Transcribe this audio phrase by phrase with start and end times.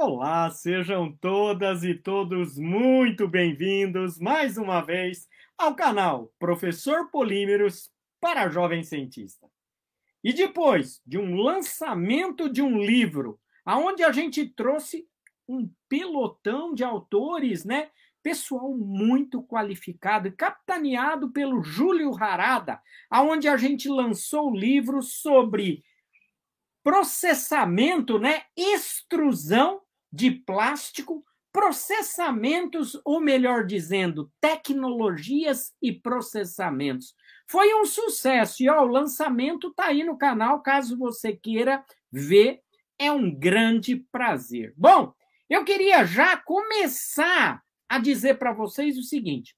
[0.00, 5.26] Olá, sejam todas e todos muito bem-vindos mais uma vez
[5.58, 7.90] ao canal Professor Polímeros
[8.20, 9.50] para Jovem Cientista.
[10.22, 15.04] E depois de um lançamento de um livro, aonde a gente trouxe
[15.48, 17.90] um pelotão de autores, né?
[18.22, 22.80] Pessoal muito qualificado capitaneado pelo Júlio Harada,
[23.10, 25.82] aonde a gente lançou o livro sobre
[26.84, 28.44] processamento, né?
[28.56, 37.14] Extrusão de plástico, processamentos, ou melhor dizendo, tecnologias e processamentos.
[37.46, 42.60] Foi um sucesso e ó, o lançamento está aí no canal, caso você queira ver,
[42.98, 44.74] é um grande prazer.
[44.76, 45.12] Bom,
[45.48, 49.56] eu queria já começar a dizer para vocês o seguinte: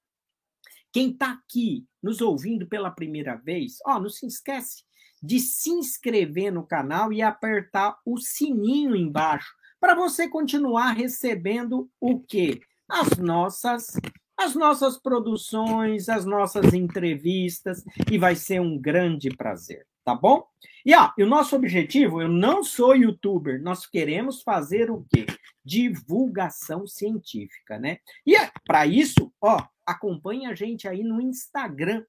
[0.93, 4.85] quem está aqui nos ouvindo pela primeira vez, ó, não se esquece
[5.23, 12.21] de se inscrever no canal e apertar o sininho embaixo para você continuar recebendo o
[12.21, 12.61] quê?
[12.89, 13.97] As nossas
[14.37, 20.47] as nossas produções, as nossas entrevistas e vai ser um grande prazer, tá bom?
[20.85, 25.27] E e o nosso objetivo, eu não sou youtuber, nós queremos fazer o quê?
[25.63, 27.99] Divulgação científica, né?
[28.27, 32.03] E para isso, ó, acompanhe a gente aí no Instagram,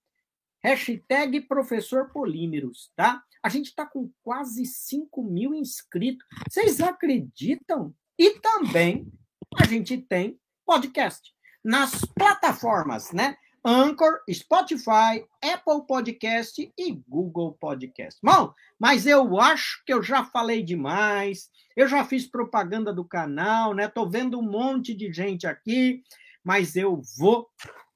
[0.64, 3.24] Hashtag Professor Polímeros, tá?
[3.44, 6.26] A gente está com quase 5 mil inscritos.
[6.50, 7.94] Vocês acreditam?
[8.18, 9.12] E também
[9.60, 13.36] a gente tem podcast nas plataformas, né?
[13.64, 18.20] Anchor, Spotify, Apple Podcast e Google Podcast.
[18.24, 21.50] Bom, mas eu acho que eu já falei demais.
[21.76, 23.88] Eu já fiz propaganda do canal, né?
[23.88, 26.04] Tô vendo um monte de gente aqui,
[26.44, 27.48] mas eu vou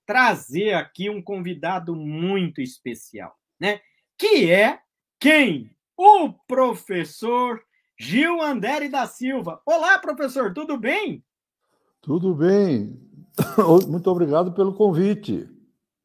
[0.06, 3.82] trazer aqui um convidado muito especial, né?
[4.18, 4.80] Que é
[5.20, 5.76] quem?
[5.98, 7.62] O professor
[7.98, 9.62] Gil Andere da Silva.
[9.66, 11.24] Olá, professor, tudo bem?
[12.02, 13.00] Tudo bem.
[13.88, 15.50] Muito obrigado pelo convite.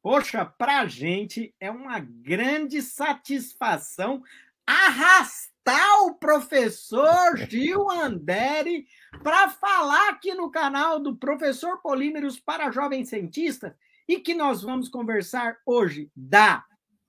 [0.01, 4.23] Poxa, para a gente é uma grande satisfação
[4.65, 8.87] arrastar o professor Gil Andere
[9.21, 13.73] para falar aqui no canal do Professor Polímeros para Jovens Cientistas
[14.11, 16.65] e que nós vamos conversar hoje da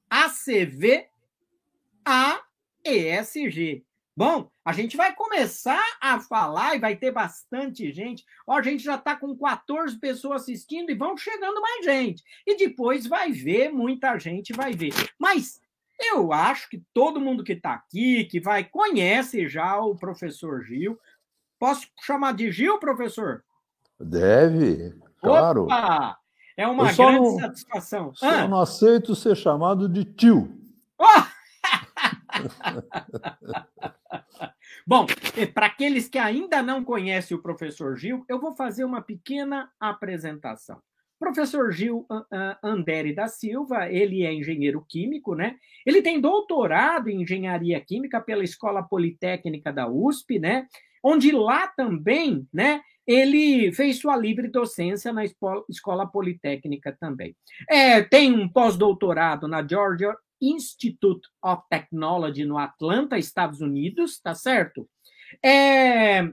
[0.08, 1.08] ACV
[2.04, 2.40] a
[2.84, 3.84] ESG.
[4.16, 8.24] Bom, a gente vai começar a falar e vai ter bastante gente.
[8.46, 12.22] Ó, a gente já está com 14 pessoas assistindo e vão chegando mais gente.
[12.46, 14.92] E depois vai ver, muita gente vai ver.
[15.19, 15.60] Mas
[15.98, 20.96] eu acho que todo mundo que está aqui, que vai, conhece já o professor Gil.
[21.58, 23.44] Posso chamar de Gil, professor?
[23.98, 25.64] Deve, claro.
[25.64, 26.21] Opa!
[26.62, 28.14] É uma grande não, satisfação.
[28.14, 28.46] Só ah.
[28.46, 30.48] não aceito ser chamado de tio.
[34.86, 35.04] Bom,
[35.52, 40.80] para aqueles que ainda não conhecem o professor Gil, eu vou fazer uma pequena apresentação.
[41.18, 42.06] Professor Gil
[42.62, 45.56] Andere da Silva, ele é engenheiro químico, né?
[45.84, 50.68] Ele tem doutorado em engenharia química pela Escola Politécnica da USP, né?
[51.02, 57.34] Onde lá também, né, ele fez sua livre docência na Escola Politécnica também.
[57.68, 64.88] É, tem um pós-doutorado na Georgia Institute of Technology no Atlanta, Estados Unidos, tá certo?
[65.42, 66.30] É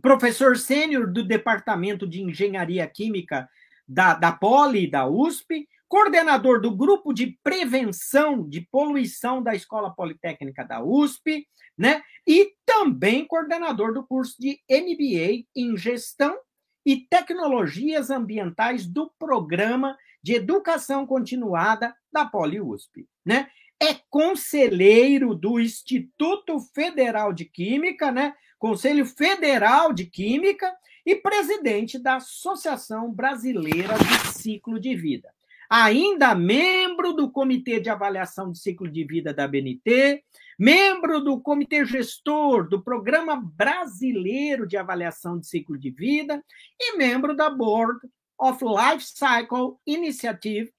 [0.00, 3.48] professor sênior do Departamento de Engenharia Química
[3.86, 10.64] da, da Poli, da USP, coordenador do Grupo de Prevenção de Poluição da Escola Politécnica
[10.64, 12.00] da USP, né?
[12.24, 16.38] E também coordenador do curso de MBA em Gestão
[16.86, 23.50] e Tecnologias Ambientais do Programa de Educação Continuada da Poli-USP, né?
[23.82, 28.32] É conselheiro do Instituto Federal de Química, né?
[28.60, 30.72] Conselho Federal de Química
[31.04, 35.34] e presidente da Associação Brasileira de Ciclo de Vida.
[35.70, 40.20] Ainda membro do Comitê de Avaliação de Ciclo de Vida da BNT,
[40.58, 46.44] membro do Comitê Gestor do Programa Brasileiro de Avaliação de Ciclo de Vida
[46.76, 48.00] e membro da Board
[48.36, 50.72] of Life Cycle Initiative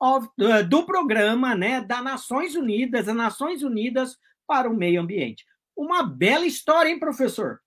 [0.00, 5.44] of, uh, do programa né, das Nações Unidas, as Nações Unidas para o Meio Ambiente.
[5.76, 7.60] Uma bela história, hein, professor?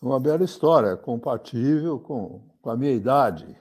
[0.00, 3.56] Uma bela história, compatível com, com a minha idade.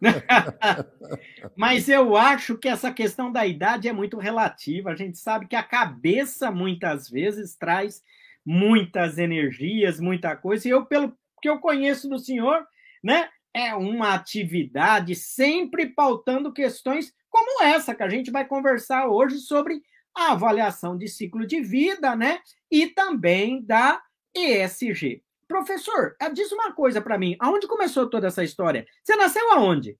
[1.56, 4.90] Mas eu acho que essa questão da idade é muito relativa.
[4.90, 8.02] A gente sabe que a cabeça muitas vezes traz
[8.44, 10.66] muitas energias, muita coisa.
[10.66, 12.66] E eu, pelo que eu conheço do senhor,
[13.02, 19.38] né, é uma atividade sempre pautando questões como essa que a gente vai conversar hoje
[19.38, 19.82] sobre
[20.16, 22.40] a avaliação de ciclo de vida, né,
[22.70, 24.02] e também da
[24.34, 25.22] ESG.
[25.48, 27.34] Professor, ah, diz uma coisa para mim.
[27.40, 28.86] Aonde começou toda essa história?
[29.02, 29.98] Você nasceu aonde?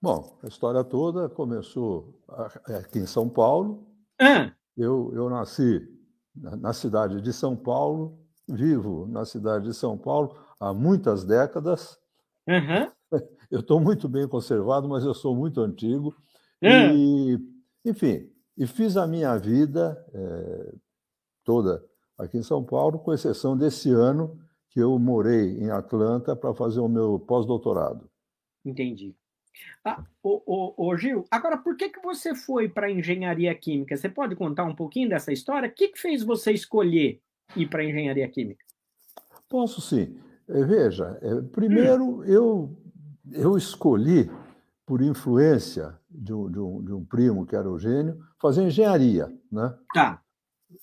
[0.00, 2.18] Bom, a história toda começou
[2.78, 3.86] aqui em São Paulo.
[4.18, 4.50] Ah.
[4.76, 5.86] Eu, eu nasci
[6.34, 8.18] na cidade de São Paulo,
[8.48, 11.98] vivo na cidade de São Paulo há muitas décadas.
[12.48, 12.90] Uhum.
[13.50, 16.16] Eu estou muito bem conservado, mas eu sou muito antigo.
[16.60, 16.96] Uhum.
[16.96, 17.38] E,
[17.84, 18.28] enfim,
[18.58, 20.74] e fiz a minha vida é,
[21.44, 21.84] toda
[22.18, 24.38] aqui em São Paulo, com exceção desse ano
[24.70, 28.08] que eu morei em Atlanta para fazer o meu pós-doutorado.
[28.64, 29.14] Entendi.
[29.84, 33.96] Ah, ô, ô, ô, Gil, agora por que, que você foi para engenharia química?
[33.96, 35.68] Você pode contar um pouquinho dessa história?
[35.68, 37.20] O que, que fez você escolher
[37.54, 38.64] ir para engenharia química?
[39.48, 40.18] Posso sim.
[40.48, 42.76] É, veja, é, primeiro eu,
[43.30, 44.28] eu escolhi,
[44.86, 49.32] por influência de um, de, um, de um primo que era o gênio, fazer engenharia.
[49.50, 49.74] Né?
[49.94, 50.20] Tá.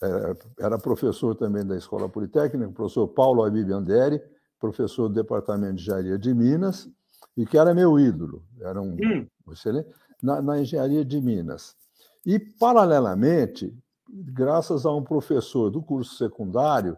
[0.02, 4.22] É, era professor também da Escola Politécnica, o professor Paulo Abib Anderi,
[4.60, 6.90] professor do Departamento de Engenharia de Minas,
[7.36, 9.28] e que era meu ídolo, era um hum.
[9.52, 9.90] excelente,
[10.22, 11.76] na, na engenharia de Minas.
[12.26, 13.76] E, paralelamente,
[14.08, 16.98] graças a um professor do curso secundário,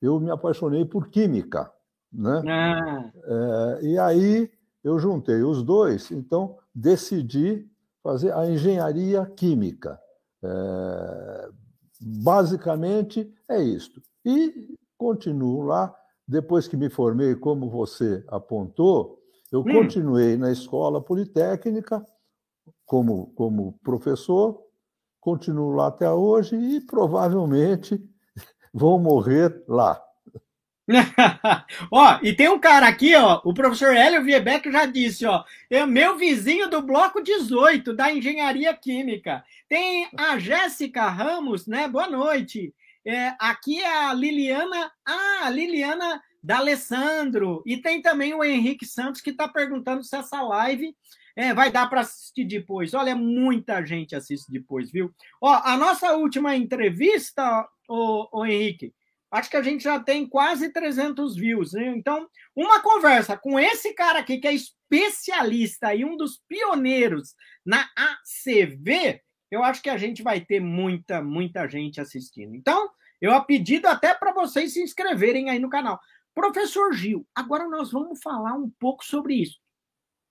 [0.00, 1.70] eu me apaixonei por química.
[2.12, 2.42] Né?
[2.48, 3.10] Ah.
[3.24, 4.50] É, e aí
[4.82, 7.66] eu juntei os dois, então decidi
[8.02, 9.98] fazer a engenharia química.
[10.42, 11.48] É,
[12.04, 14.02] basicamente é isto.
[14.24, 15.94] E continuo lá.
[16.26, 19.18] Depois que me formei, como você apontou,
[19.52, 19.64] eu hum.
[19.64, 22.06] continuei na escola politécnica
[22.84, 24.62] como, como professor,
[25.20, 28.02] continuo lá até hoje e provavelmente
[28.72, 30.03] vou morrer lá.
[31.90, 35.86] ó, e tem um cara aqui, ó, o professor Hélio Viebeck já disse, ó, é
[35.86, 39.42] meu vizinho do bloco 18 da Engenharia Química.
[39.68, 41.88] Tem a Jéssica Ramos, né?
[41.88, 42.74] Boa noite.
[43.06, 47.62] É, aqui é a Liliana, ah, a Liliana D'Alessandro.
[47.64, 50.94] E tem também o Henrique Santos que está perguntando se essa live
[51.34, 52.92] é, vai dar para assistir depois.
[52.92, 55.10] Olha, muita gente assiste depois, viu?
[55.40, 58.92] Ó, a nossa última entrevista, o Henrique,
[59.30, 61.72] acho que a gente já tem quase 300 views.
[61.72, 61.94] Né?
[61.96, 67.34] Então, uma conversa com esse cara aqui, que é especialista e um dos pioneiros
[67.64, 72.54] na ACV, eu acho que a gente vai ter muita, muita gente assistindo.
[72.54, 72.90] Então,
[73.20, 76.00] eu a pedido até para vocês se inscreverem aí no canal.
[76.34, 79.58] Professor Gil, agora nós vamos falar um pouco sobre isso.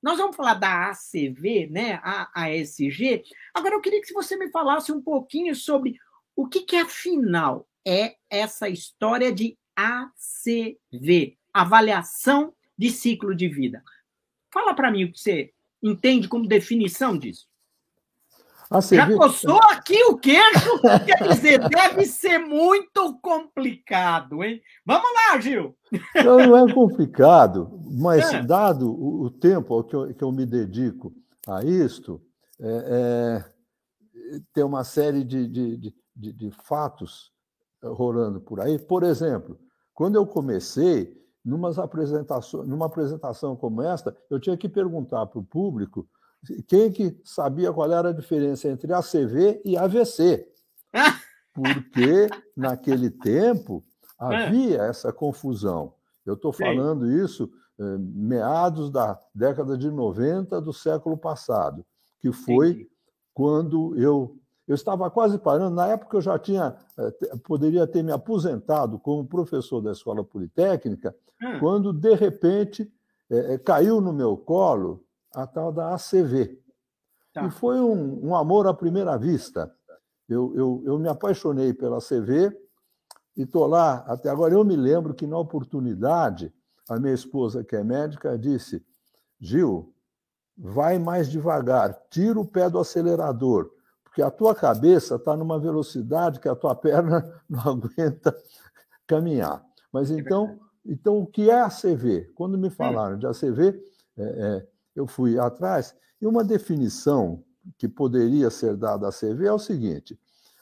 [0.02, 3.24] Nós vamos falar da ACV, né, a ASG.
[3.54, 5.98] Agora eu queria que você me falasse um pouquinho sobre
[6.36, 13.84] o que, que afinal é essa história de ACV, avaliação de ciclo de vida.
[14.52, 17.48] Fala para mim o que você entende como definição disso.
[18.70, 20.80] Ah, Já coçou aqui o queixo?
[21.06, 24.62] Quer dizer, deve ser muito complicado, hein?
[24.86, 25.78] Vamos lá, Gil.
[26.16, 28.42] Não, não é complicado, mas é.
[28.42, 31.14] dado o, tempo que eu, que eu me dedico
[31.48, 32.20] a isto,
[32.60, 33.44] é,
[34.32, 37.33] é, tem uma série de, de, de, de fatos
[37.84, 38.80] rolando por aí.
[38.80, 39.60] Por exemplo,
[39.94, 45.44] quando eu comecei, numa apresentação, numa apresentação como esta, eu tinha que perguntar para o
[45.44, 46.08] público
[46.68, 50.46] quem que sabia qual era a diferença entre ACV e AVC?
[51.54, 53.84] Porque naquele tempo
[54.18, 55.94] havia essa confusão.
[56.26, 57.50] Eu estou falando isso
[57.80, 61.86] eh, meados da década de 90 do século passado,
[62.20, 62.90] que foi
[63.34, 65.76] quando eu eu estava quase parando.
[65.76, 71.16] Na época eu já tinha eh, poderia ter me aposentado como professor da escola politécnica,
[71.42, 71.60] hum.
[71.60, 72.92] quando de repente
[73.30, 75.04] eh, caiu no meu colo
[75.34, 76.60] a tal da ACV.
[77.34, 77.46] Tá.
[77.46, 79.74] E foi um, um, amor à primeira vista.
[80.30, 82.56] Eu, eu, eu me apaixonei pela ACV
[83.36, 84.54] e estou lá até agora.
[84.54, 86.54] Eu me lembro que, na oportunidade,
[86.88, 88.86] a minha esposa, que é médica, disse:
[89.40, 89.94] Gil,
[90.58, 93.72] vai mais devagar, tira o pé do acelerador,
[94.14, 98.36] porque a tua cabeça está numa velocidade que a tua perna não aguenta
[99.08, 99.66] caminhar.
[99.92, 102.32] Mas é então, então o que é ACV?
[102.36, 102.72] Quando me hum.
[102.72, 103.84] falaram de ACV,
[104.16, 107.44] é, é, eu fui atrás, e uma definição
[107.76, 110.20] que poderia ser dada à CV é o seguinte: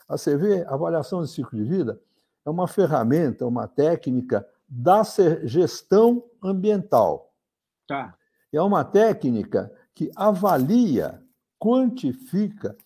[0.08, 2.00] a CV, avaliação de ciclo de vida,
[2.46, 5.03] é uma ferramenta, uma técnica da
[5.43, 7.34] gestão ambiental.
[7.86, 8.15] Tá.
[8.53, 11.22] É uma técnica que avalia,
[11.60, 12.77] quantifica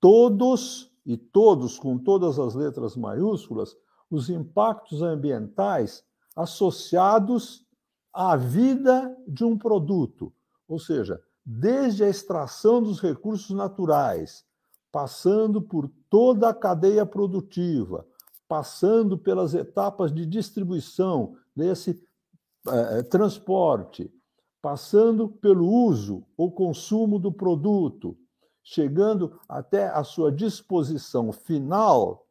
[0.00, 3.76] todos e todos com todas as letras maiúsculas
[4.10, 7.64] os impactos ambientais associados
[8.12, 10.32] à vida de um produto,
[10.68, 14.44] ou seja, desde a extração dos recursos naturais,
[14.90, 18.06] passando por toda a cadeia produtiva,
[18.48, 22.02] passando pelas etapas de distribuição desse
[22.68, 24.12] é, transporte,
[24.62, 28.16] passando pelo uso ou consumo do produto,
[28.68, 32.26] chegando até a sua disposição final.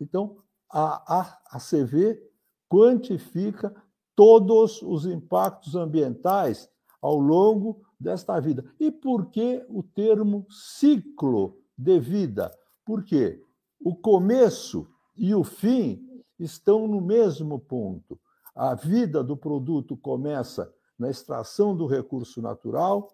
[0.00, 0.36] Então,
[0.70, 2.22] a, a, a CV
[2.68, 3.74] quantifica
[4.14, 6.70] todos os impactos ambientais
[7.02, 8.64] ao longo desta vida.
[8.78, 12.56] E por que o termo ciclo de vida?
[12.84, 13.42] Porque
[13.84, 18.20] o começo e o fim estão no mesmo ponto.
[18.54, 23.08] A vida do produto começa na extração do recurso natural,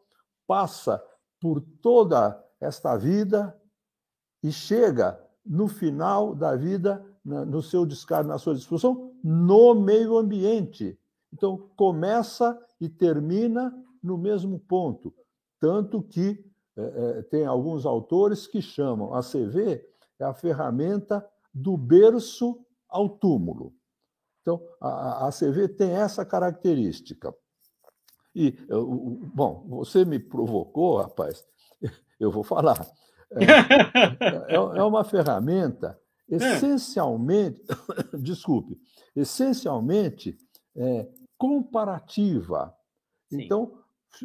[0.47, 1.03] passa
[1.41, 3.57] por toda esta vida
[4.43, 10.99] e chega no final da vida, no seu descargo, na sua disposição, no meio ambiente.
[11.33, 15.15] Então, começa e termina no mesmo ponto.
[15.59, 16.45] Tanto que
[16.77, 16.83] é,
[17.19, 19.85] é, tem alguns autores que chamam a CV
[20.19, 23.73] é a ferramenta do berço ao túmulo.
[24.43, 27.35] Então, a, a CV tem essa característica.
[28.35, 28.57] E,
[29.35, 31.45] bom, você me provocou, rapaz,
[32.19, 32.87] eu vou falar.
[33.33, 33.45] É,
[34.53, 35.99] é, é uma ferramenta
[36.31, 36.37] é.
[36.37, 37.63] essencialmente,
[38.21, 38.79] desculpe,
[39.15, 40.37] essencialmente
[40.77, 42.75] é, comparativa.
[43.31, 43.43] Sim.
[43.43, 43.73] Então,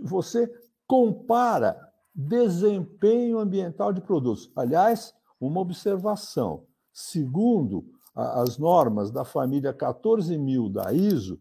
[0.04, 0.52] você
[0.88, 1.78] compara
[2.14, 4.52] desempenho ambiental de produtos.
[4.56, 7.86] Aliás, uma observação: segundo
[8.16, 11.40] as normas da família 14000 da ISO,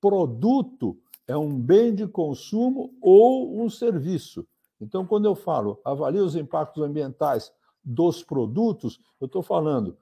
[0.00, 4.46] produto é um bem de consumo ou um serviço.
[4.82, 7.52] Então, quando eu falo avalie os impactos ambientais
[7.84, 9.96] dos produtos, eu estou falando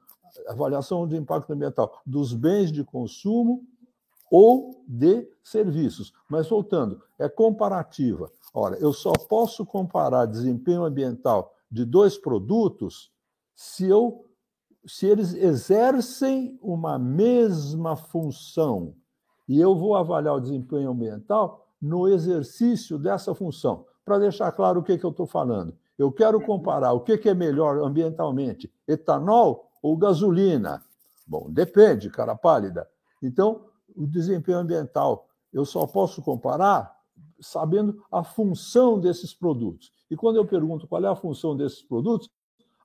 [0.48, 3.64] avaliação de impacto ambiental dos bens de consumo
[4.30, 6.12] ou de serviços.
[6.28, 8.30] Mas voltando, é comparativa.
[8.54, 13.10] Ora, eu só posso comparar desempenho ambiental de dois produtos
[13.54, 14.24] se eu
[14.86, 18.94] se eles exercem uma mesma função.
[19.46, 23.84] E eu vou avaliar o desempenho ambiental no exercício dessa função.
[24.10, 25.72] Para deixar claro o que, que eu estou falando.
[25.96, 30.82] Eu quero comparar o que, que é melhor ambientalmente, etanol ou gasolina.
[31.24, 32.88] Bom, depende, cara pálida.
[33.22, 36.92] Então, o desempenho ambiental eu só posso comparar
[37.40, 39.92] sabendo a função desses produtos.
[40.10, 42.28] E quando eu pergunto qual é a função desses produtos,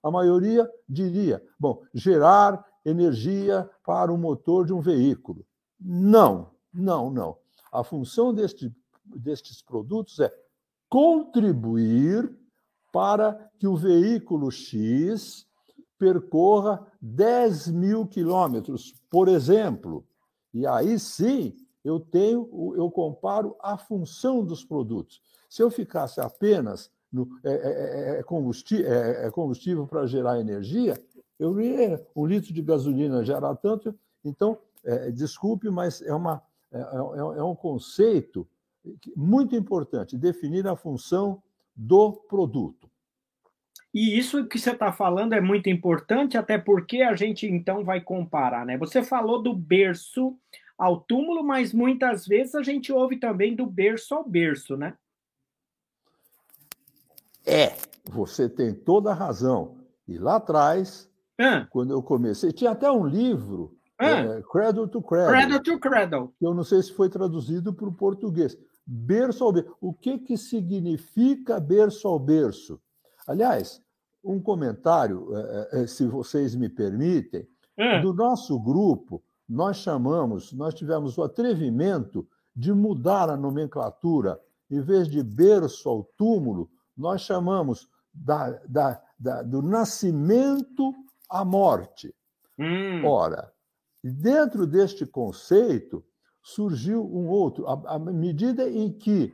[0.04, 5.44] a maioria diria: bom, gerar energia para o motor de um veículo.
[5.80, 7.36] Não, não, não.
[7.72, 8.72] A função deste,
[9.04, 10.32] destes produtos é
[10.90, 12.34] contribuir
[12.92, 15.46] para que o veículo X
[15.98, 20.06] percorra 10 mil quilômetros, por exemplo.
[20.54, 25.22] E aí sim eu tenho, eu comparo a função dos produtos.
[25.50, 30.40] Se eu ficasse apenas no, é, é, é, é combustível, é, é combustível para gerar
[30.40, 31.00] energia,
[31.40, 33.94] eu ia um litro de gasolina gerar tanto.
[34.24, 38.48] Então, é, desculpe, mas é, uma, é, é, um conceito
[39.16, 41.42] muito importante, definir a função
[41.76, 42.90] do produto.
[43.94, 48.02] E isso que você está falando é muito importante, até porque a gente então vai
[48.02, 48.78] comparar, né?
[48.78, 50.38] Você falou do berço
[50.78, 54.96] ao túmulo, mas muitas vezes a gente ouve também do berço ao berço, né?
[57.46, 57.74] É,
[58.04, 59.78] você tem toda a razão.
[60.08, 61.66] E lá atrás, ah.
[61.70, 64.10] quando eu comecei, tinha até um livro, ah.
[64.10, 65.32] é, Cradle to Cradle.
[65.32, 66.34] Cradle to Cradle.
[66.38, 68.58] Que eu não sei se foi traduzido para o português.
[68.86, 69.76] Berço ao berço.
[69.82, 72.80] O que, que significa berço ao berço?
[73.28, 73.82] Aliás,
[74.24, 78.00] um comentário, é, é, se vocês me permitem, ah.
[78.00, 84.40] do nosso grupo, nós chamamos, nós tivemos o atrevimento de mudar a nomenclatura.
[84.70, 90.94] Em vez de berço ao túmulo, nós chamamos da, da, da, do nascimento
[91.30, 92.14] à morte.
[92.58, 93.06] Hum.
[93.06, 93.52] Ora,
[94.04, 96.04] dentro deste conceito
[96.46, 97.66] surgiu um outro.
[97.68, 99.34] À medida em que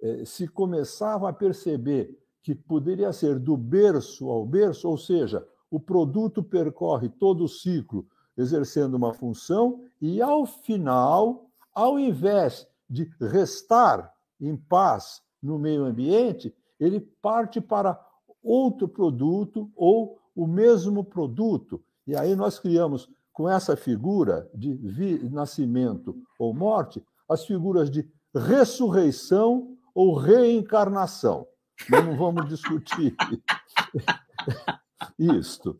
[0.00, 5.80] eh, se começava a perceber que poderia ser do berço ao berço, ou seja, o
[5.80, 14.14] produto percorre todo o ciclo exercendo uma função e, ao final, ao invés de restar
[14.40, 18.00] em paz no meio ambiente, ele parte para
[18.40, 21.82] outro produto ou o mesmo produto.
[22.06, 29.76] E aí nós criamos, com essa figura de nascimento ou morte, as figuras de ressurreição
[29.94, 31.46] ou reencarnação.
[31.88, 33.14] Nós não vamos discutir
[35.18, 35.78] isto.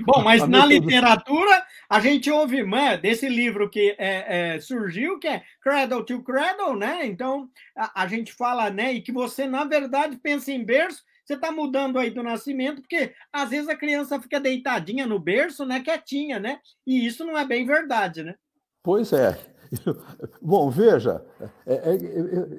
[0.00, 5.28] Bom, mas na literatura a gente ouve né, desse livro que é, é, surgiu, que
[5.28, 7.06] é Cradle to Cradle, né?
[7.06, 8.92] Então a, a, gente fala, né?
[8.92, 13.12] E que você, na verdade, pensa em berço, Você está mudando aí do nascimento, porque
[13.30, 16.58] às vezes a criança fica deitadinha no berço, né, quietinha, né?
[16.86, 18.34] E isso não é bem verdade, né?
[18.82, 19.38] Pois é.
[20.40, 21.22] Bom, veja,
[21.66, 21.98] é, é,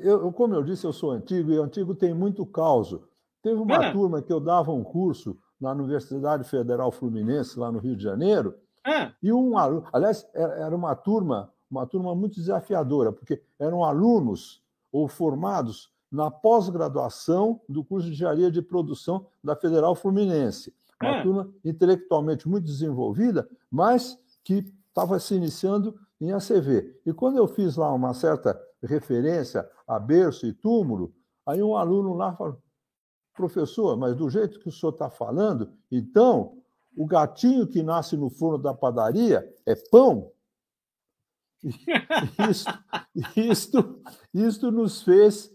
[0.04, 2.96] eu, como eu disse, eu sou antigo, e antigo tem muito caos.
[3.42, 3.92] Teve uma ah.
[3.92, 8.54] turma que eu dava um curso na Universidade Federal Fluminense, lá no Rio de Janeiro,
[8.86, 9.12] ah.
[9.20, 14.62] e um aluno, aliás, era uma turma, uma turma muito desafiadora, porque eram alunos
[14.92, 20.74] ou formados na pós-graduação do curso de engenharia de produção da Federal Fluminense.
[21.01, 21.24] Uma ah.
[21.24, 27.00] turma intelectualmente muito desenvolvida, mas que estava se iniciando em ACV.
[27.06, 31.13] E quando eu fiz lá uma certa referência a berço e túmulo,
[31.46, 32.62] aí um aluno lá falou:
[33.34, 36.58] professor, mas do jeito que o senhor está falando, então
[36.96, 40.32] o gatinho que nasce no forno da padaria é pão?
[42.50, 42.72] Isto,
[43.36, 44.01] isto,
[44.34, 45.54] isto nos fez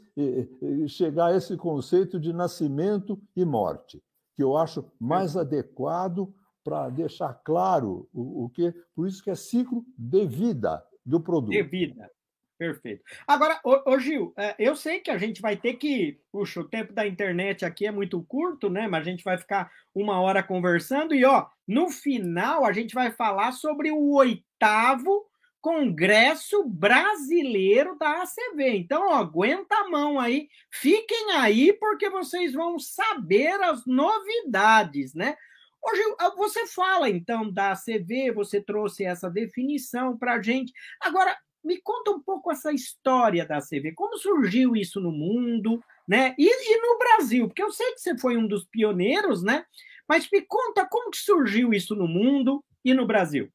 [0.88, 4.02] chegar a esse conceito de nascimento e morte,
[4.36, 8.72] que eu acho mais adequado para deixar claro o, o que.
[8.94, 11.50] Por isso que é ciclo de vida do produto.
[11.50, 12.10] De vida.
[12.56, 13.02] Perfeito.
[13.26, 16.20] Agora, ô, ô, Gil, é, eu sei que a gente vai ter que.
[16.30, 18.86] Puxa, o tempo da internet aqui é muito curto, né?
[18.86, 21.14] Mas a gente vai ficar uma hora conversando.
[21.14, 25.26] E, ó, no final, a gente vai falar sobre o oitavo
[25.64, 28.76] Congresso Brasileiro da ACV.
[28.76, 35.34] Então, ó, aguenta a mão aí, fiquem aí, porque vocês vão saber as novidades, né?
[35.82, 36.02] Hoje
[36.36, 40.70] você fala então da ACV, você trouxe essa definição para a gente.
[41.00, 46.34] Agora, me conta um pouco essa história da ACV, como surgiu isso no mundo, né?
[46.38, 49.64] E, e, no Brasil, porque eu sei que você foi um dos pioneiros, né?
[50.06, 53.50] Mas me conta como que surgiu isso no mundo e no Brasil.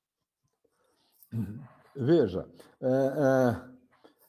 [1.32, 1.69] Uhum.
[1.96, 2.46] Veja,
[2.81, 3.62] é, é,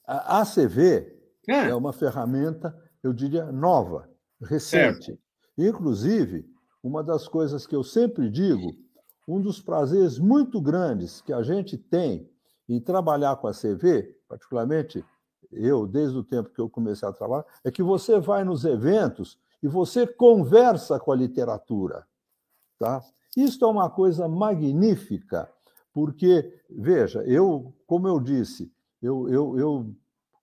[0.07, 1.69] a ACV é.
[1.69, 1.75] é.
[1.75, 4.09] uma ferramenta, eu diria, nova,
[4.41, 5.05] recente.
[5.05, 5.19] Certo.
[5.57, 6.45] Inclusive,
[6.83, 8.73] uma das coisas que eu sempre digo,
[9.27, 12.29] um dos prazeres muito grandes que a gente tem
[12.67, 15.05] em trabalhar com a CV, particularmente
[15.51, 19.37] eu, desde o tempo que eu comecei a trabalhar, é que você vai nos eventos
[19.61, 22.07] e você conversa com a literatura.
[22.79, 23.03] Tá?
[23.35, 25.49] Isso é uma coisa magnífica
[25.93, 29.95] porque, veja, eu, como eu disse, eu, eu, eu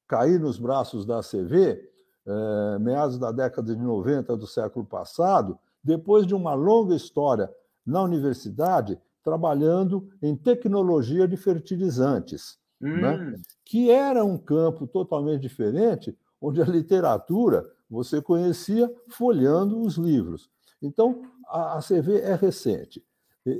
[0.06, 1.88] caí nos braços da CV,
[2.26, 7.50] eh, meados da década de 90 do século passado, depois de uma longa história
[7.86, 12.90] na universidade, trabalhando em tecnologia de fertilizantes, né?
[12.90, 13.30] hum.
[13.30, 13.40] né?
[13.64, 20.50] que era um campo totalmente diferente, onde a literatura você conhecia folhando os livros.
[20.82, 23.02] Então, a CV é recente.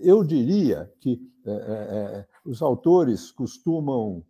[0.03, 4.25] Eu diria que é, é, os autores costumam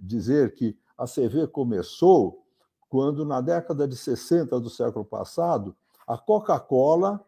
[0.00, 2.42] dizer que a CV começou
[2.88, 5.76] quando, na década de 60 do século passado,
[6.08, 7.22] a Coca-Cola,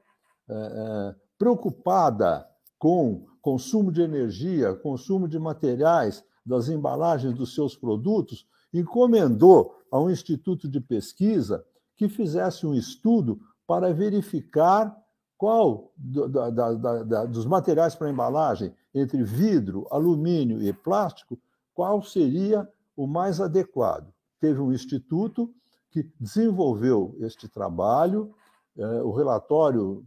[1.39, 10.01] preocupada com consumo de energia, consumo de materiais das embalagens dos seus produtos, encomendou a
[10.01, 11.65] um instituto de pesquisa
[11.97, 14.97] que fizesse um estudo para verificar
[15.39, 21.39] qual da, da, da, dos materiais para embalagem, entre vidro, alumínio e plástico,
[21.73, 24.13] qual seria o mais adequado.
[24.41, 25.55] Teve um instituto
[25.91, 28.35] que desenvolveu este trabalho,
[28.77, 30.05] eh, o relatório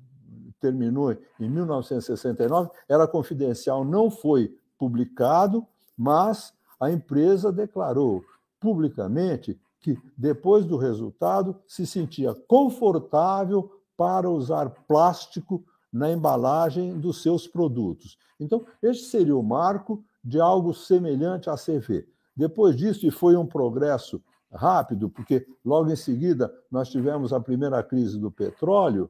[0.60, 5.66] terminou em 1969, era confidencial, não foi publicado,
[5.98, 8.24] mas a empresa declarou
[8.60, 17.46] publicamente que, depois do resultado, se sentia confortável para usar plástico na embalagem dos seus
[17.46, 18.18] produtos.
[18.40, 22.08] Então, este seria o marco de algo semelhante à CV.
[22.36, 24.20] Depois disso, e foi um progresso
[24.52, 29.08] rápido, porque logo em seguida nós tivemos a primeira crise do petróleo,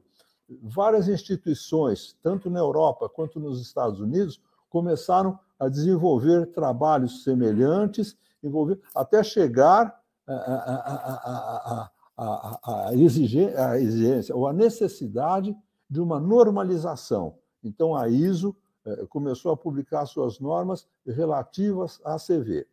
[0.62, 8.78] várias instituições, tanto na Europa quanto nos Estados Unidos, começaram a desenvolver trabalhos semelhantes, envolver,
[8.94, 15.56] até chegar a, a, a, a, a, exigência, a exigência ou a necessidade
[15.88, 17.36] de uma normalização.
[17.62, 22.66] Então, a ISO eh, começou a publicar suas normas relativas à CV.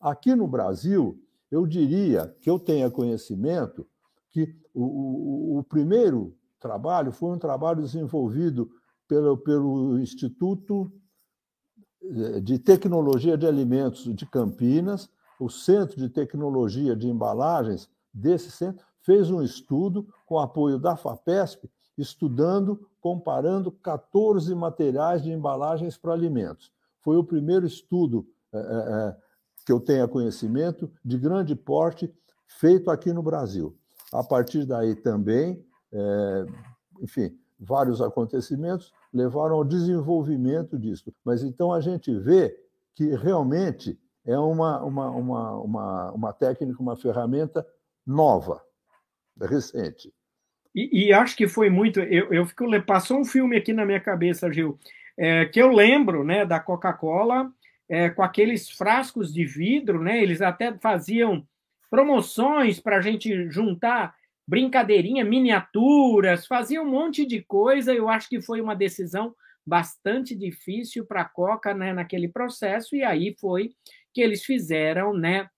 [0.00, 3.86] Aqui no Brasil, eu diria que eu tenha conhecimento
[4.30, 8.70] que o, o, o primeiro trabalho foi um trabalho desenvolvido
[9.06, 10.90] pelo, pelo Instituto
[12.02, 18.84] eh, de Tecnologia de Alimentos de Campinas, o Centro de Tecnologia de Embalagens desse centro,
[19.00, 26.72] fez um estudo com apoio da FAPESP, estudando, comparando 14 materiais de embalagens para alimentos.
[27.00, 29.16] Foi o primeiro estudo é, é,
[29.66, 32.12] que eu tenha conhecimento de grande porte
[32.46, 33.76] feito aqui no Brasil.
[34.12, 36.46] A partir daí também é,
[37.00, 41.12] enfim, vários acontecimentos levaram ao desenvolvimento disso.
[41.24, 42.56] Mas então a gente vê
[42.94, 47.66] que realmente é uma, uma, uma, uma, uma técnica, uma ferramenta
[48.06, 48.62] nova,
[49.40, 50.12] recente.
[50.74, 52.00] E, e, acho que foi muito.
[52.00, 54.78] Eu, eu fico, passou um filme aqui na minha cabeça, Gil,
[55.16, 57.52] é, que eu lembro né, da Coca-Cola
[57.88, 60.22] é, com aqueles frascos de vidro, né?
[60.22, 61.46] Eles até faziam
[61.90, 64.14] promoções para a gente juntar
[64.48, 67.92] brincadeirinha, miniaturas, faziam um monte de coisa.
[67.92, 69.34] Eu acho que foi uma decisão
[69.64, 73.70] bastante difícil para a Coca né, naquele processo, e aí foi
[74.12, 75.48] que eles fizeram, né?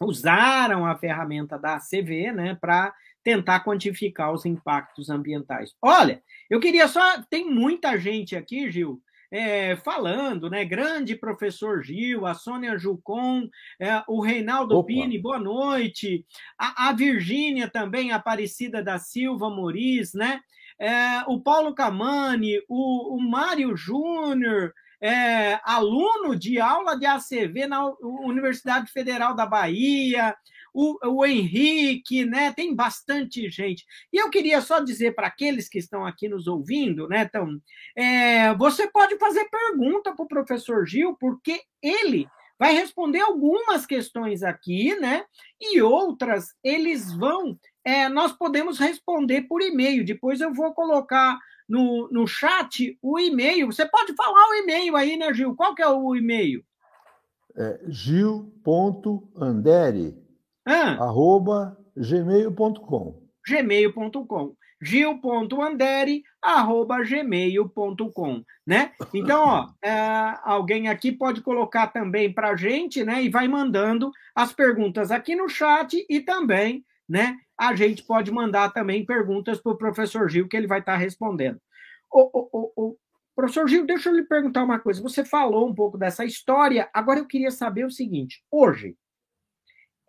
[0.00, 5.74] Usaram a ferramenta da ACV né, para tentar quantificar os impactos ambientais.
[5.82, 7.22] Olha, eu queria só.
[7.28, 10.64] Tem muita gente aqui, Gil, é, falando, né?
[10.64, 14.86] Grande professor Gil, a Sônia Jucon, é, o Reinaldo Opa.
[14.86, 16.24] Pini, boa noite.
[16.58, 20.40] A, a Virgínia também, Aparecida da Silva Moriz, né?
[20.80, 27.84] É, o Paulo Camani, o, o Mário Júnior, é, aluno de aula de ACV na
[28.00, 30.34] Universidade Federal da Bahia,
[30.74, 32.52] o, o Henrique, né?
[32.52, 33.84] Tem bastante gente.
[34.12, 37.22] E eu queria só dizer para aqueles que estão aqui nos ouvindo, né?
[37.22, 37.60] Então,
[37.96, 44.42] é, você pode fazer pergunta para o professor Gil, porque ele vai responder algumas questões
[44.42, 45.24] aqui, né?
[45.60, 47.58] E outras eles vão.
[47.84, 50.04] É, nós podemos responder por e-mail.
[50.04, 53.66] Depois eu vou colocar no, no chat o e-mail.
[53.66, 55.54] Você pode falar o e-mail aí, né, Gil?
[55.54, 56.64] Qual que é o e-mail?
[57.56, 58.56] É, gil.andere,
[60.64, 61.04] ah.
[61.04, 63.22] arroba gmail.com.
[63.46, 68.92] gmail.com gil.andere, arroba gmail.com, né?
[69.12, 73.22] Então, ó, é, alguém aqui pode colocar também para gente, né?
[73.22, 77.36] E vai mandando as perguntas aqui no chat e também, né?
[77.56, 80.98] A gente pode mandar também perguntas para o professor Gil, que ele vai estar tá
[80.98, 81.60] respondendo.
[82.12, 82.96] Ô, ô, ô,
[83.34, 85.02] professor Gil, deixa eu lhe perguntar uma coisa.
[85.02, 88.96] Você falou um pouco dessa história, agora eu queria saber o seguinte: hoje,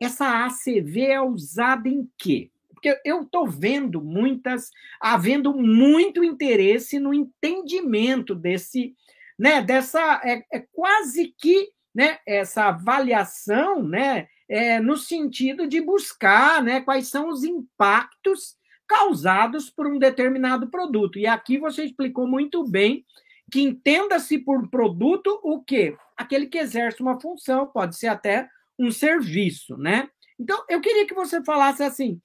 [0.02, 2.52] essa ACV é usada em quê?
[2.70, 4.70] Porque eu estou vendo muitas,
[5.02, 8.96] havendo muito interesse no entendimento desse,
[9.38, 16.64] né, dessa, é, é quase que, né, essa avaliação, né, é, no sentido de buscar,
[16.64, 18.58] né, quais são os impactos
[18.88, 21.20] causados por um determinado produto.
[21.20, 23.06] E aqui você explicou muito bem
[23.52, 25.96] que entenda-se por produto o quê?
[26.18, 30.10] Aquele que exerce uma função, pode ser até um serviço, né?
[30.40, 32.20] Então, eu queria que você falasse assim,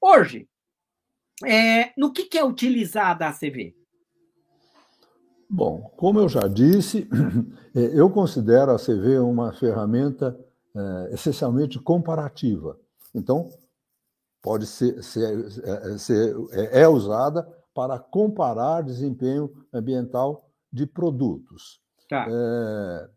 [0.00, 0.48] hoje,
[1.44, 3.74] é, no que, que é utilizada a ACV?
[5.48, 7.08] Bom, como eu já disse,
[7.74, 10.38] é, eu considero a ACV uma ferramenta
[10.74, 12.78] é, essencialmente comparativa.
[13.14, 13.50] Então,
[14.42, 21.80] pode ser, ser, é, ser, é, é usada para comparar desempenho ambiental de produtos.
[22.08, 22.26] Tá.
[22.28, 23.10] É,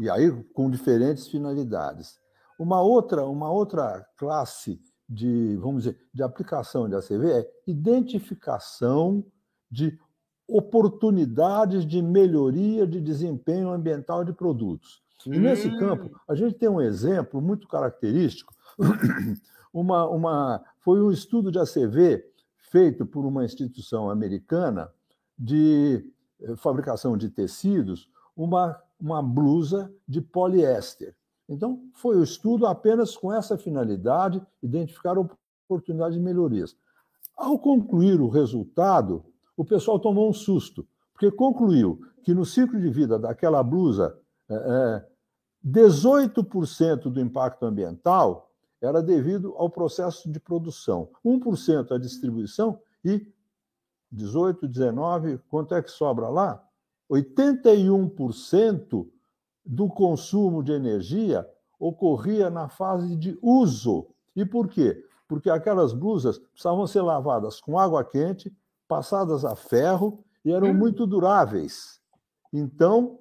[0.00, 2.18] e aí com diferentes finalidades.
[2.58, 9.24] Uma outra, uma outra classe de, vamos dizer, de aplicação de ACV é identificação
[9.70, 9.98] de
[10.46, 15.02] oportunidades de melhoria de desempenho ambiental de produtos.
[15.26, 15.78] E nesse hum.
[15.78, 18.54] campo, a gente tem um exemplo muito característico.
[19.70, 22.24] Uma, uma, foi um estudo de ACV
[22.56, 24.90] feito por uma instituição americana
[25.38, 26.02] de
[26.40, 31.14] eh, fabricação de tecidos, uma uma blusa de poliéster.
[31.48, 36.76] Então, foi o estudo apenas com essa finalidade, identificar oportunidades de melhorias.
[37.36, 39.24] Ao concluir o resultado,
[39.56, 44.18] o pessoal tomou um susto, porque concluiu que no ciclo de vida daquela blusa,
[45.64, 53.26] 18% é, do impacto ambiental era devido ao processo de produção, 1% à distribuição e
[54.10, 56.64] 18, 19, quanto é que sobra lá?
[57.10, 59.06] 81%
[59.64, 64.08] do consumo de energia ocorria na fase de uso.
[64.34, 65.04] E por quê?
[65.26, 68.54] Porque aquelas blusas precisavam ser lavadas com água quente,
[68.86, 70.74] passadas a ferro e eram hum.
[70.74, 72.00] muito duráveis.
[72.52, 73.18] Então,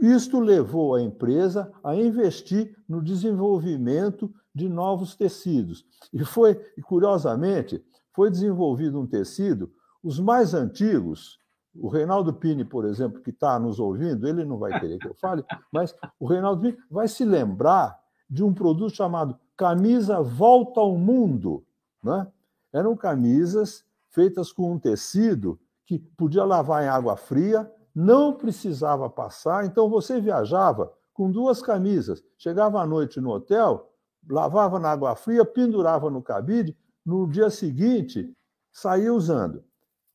[0.00, 5.84] isto levou a empresa a investir no desenvolvimento de novos tecidos.
[6.12, 11.38] E foi, curiosamente, foi desenvolvido um tecido, os mais antigos,
[11.74, 15.14] o Reinaldo Pini, por exemplo, que está nos ouvindo, ele não vai querer que eu
[15.14, 20.96] fale, mas o Reinaldo Pini vai se lembrar de um produto chamado Camisa Volta ao
[20.96, 21.64] Mundo.
[22.02, 22.26] Né?
[22.72, 29.66] Eram camisas feitas com um tecido que podia lavar em água fria, não precisava passar,
[29.66, 33.92] então você viajava com duas camisas, chegava à noite no hotel,
[34.28, 38.34] lavava na água fria, pendurava no cabide, no dia seguinte
[38.72, 39.62] saía usando.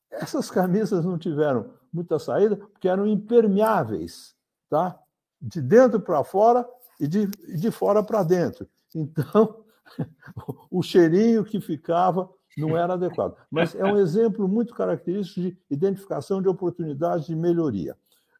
[0.10, 4.36] Essas camisas não tiveram muita saída porque eram impermeáveis,
[4.68, 5.00] tá?
[5.40, 6.68] De dentro para fora
[7.00, 8.68] e de, de fora para dentro.
[8.96, 9.64] Então,
[10.72, 13.36] o cheirinho que ficava não era adequado.
[13.52, 17.98] Mas é um exemplo muito característico de identificação de oportunidades de melhoria.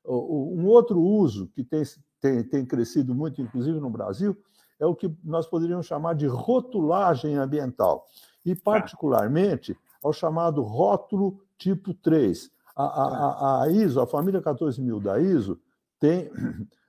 [0.08, 1.84] Um outro uso que tem,
[2.22, 4.38] tem, tem crescido muito, inclusive no Brasil,
[4.80, 8.06] é o que nós poderíamos chamar de rotulagem ambiental,
[8.46, 12.52] e particularmente ao chamado rótulo tipo 3.
[12.76, 15.60] A, a, a ISO, a família 14000 da ISO,
[16.00, 16.30] tem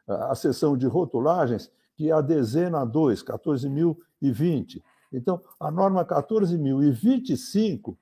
[0.06, 4.84] a seção de rotulagens, que é a dezena 2, 14020.
[5.12, 7.96] Então, a norma 14.025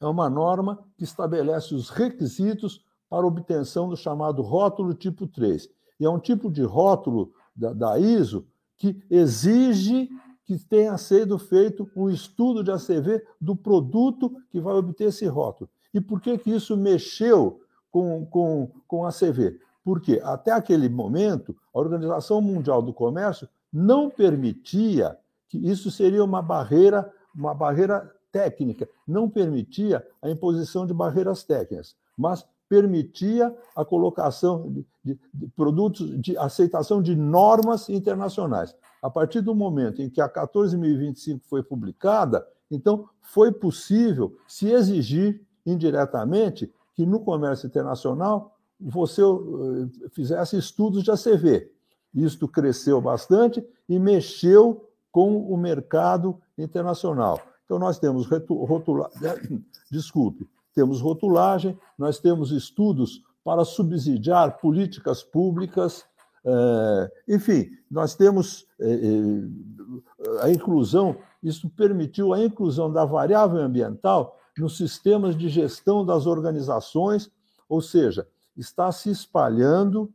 [0.00, 5.68] é uma norma que estabelece os requisitos para obtenção do chamado rótulo tipo 3.
[5.98, 10.10] E é um tipo de rótulo da, da ISO que exige
[10.44, 15.68] que tenha sido feito um estudo de ACV do produto que vai obter esse rótulo.
[15.92, 19.58] E por que, que isso mexeu com, com, com a ACV?
[19.82, 26.42] Porque até aquele momento, a Organização Mundial do Comércio não permitia que isso seria uma
[26.42, 34.70] barreira, uma barreira técnica, não permitia a imposição de barreiras técnicas, mas permitia a colocação
[34.70, 38.74] de, de, de, produtos, de aceitação de normas internacionais.
[39.00, 45.40] A partir do momento em que a 14.025 foi publicada, então foi possível se exigir
[45.64, 51.70] indiretamente que no comércio internacional você eh, fizesse estudos de ACV.
[52.14, 54.85] Isto cresceu bastante e mexeu
[55.16, 57.40] com o mercado internacional.
[57.64, 66.04] Então, nós temos rotulagem, desculpe, temos rotulagem, nós temos estudos para subsidiar políticas públicas,
[66.44, 74.38] eh, enfim, nós temos eh, eh, a inclusão, isso permitiu a inclusão da variável ambiental
[74.58, 77.30] nos sistemas de gestão das organizações,
[77.66, 80.12] ou seja, está se espalhando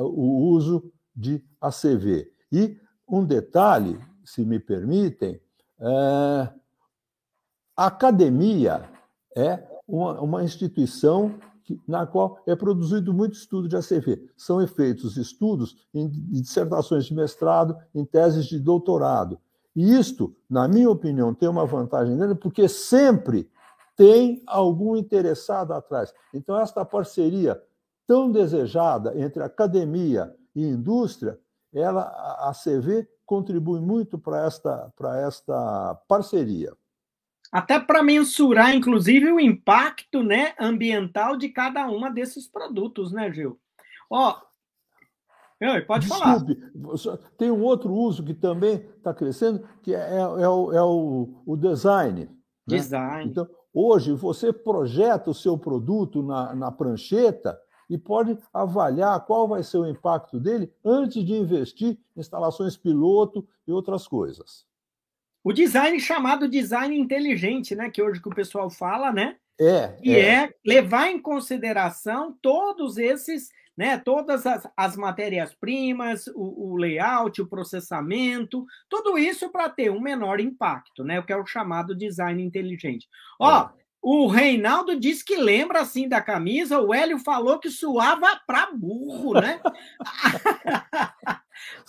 [0.00, 2.32] o uso de ACV.
[2.50, 5.40] E um detalhe, se me permitem,
[5.80, 6.48] é,
[7.76, 8.88] a academia
[9.36, 11.34] é uma, uma instituição
[11.64, 14.28] que, na qual é produzido muito estudo de ACV.
[14.36, 19.38] São feitos estudos em, dissertações de mestrado, em teses de doutorado.
[19.74, 23.50] E isto, na minha opinião, tem uma vantagem grande, porque sempre
[23.96, 26.12] tem algum interessado atrás.
[26.34, 27.62] Então, esta parceria
[28.06, 31.38] tão desejada entre academia e indústria
[31.72, 34.92] ela, a CV contribui muito para esta,
[35.26, 36.72] esta parceria.
[37.50, 43.60] Até para mensurar, inclusive, o impacto né, ambiental de cada uma desses produtos, né, Gil?
[44.10, 44.36] Ó,
[45.86, 46.60] pode Desculpe,
[46.94, 47.18] falar.
[47.38, 51.42] tem um outro uso que também está crescendo, que é, é, é, o, é o,
[51.46, 52.24] o, design.
[52.24, 52.28] Né?
[52.66, 53.30] Design.
[53.30, 57.58] Então, hoje, você projeta o seu produto na, na prancheta
[57.92, 63.46] e pode avaliar qual vai ser o impacto dele antes de investir em instalações piloto
[63.68, 64.64] e outras coisas.
[65.44, 69.36] O design chamado design inteligente, né, que hoje que o pessoal fala, né?
[69.60, 69.94] É.
[70.02, 76.76] E é, é levar em consideração todos esses, né, todas as, as matérias-primas, o, o,
[76.78, 81.20] layout, o processamento, tudo isso para ter um menor impacto, né?
[81.20, 83.06] O que é o chamado design inteligente.
[83.38, 83.81] Ó, é.
[84.02, 89.34] O Reinaldo disse que lembra assim da camisa, o Hélio falou que suava para burro,
[89.34, 89.60] né?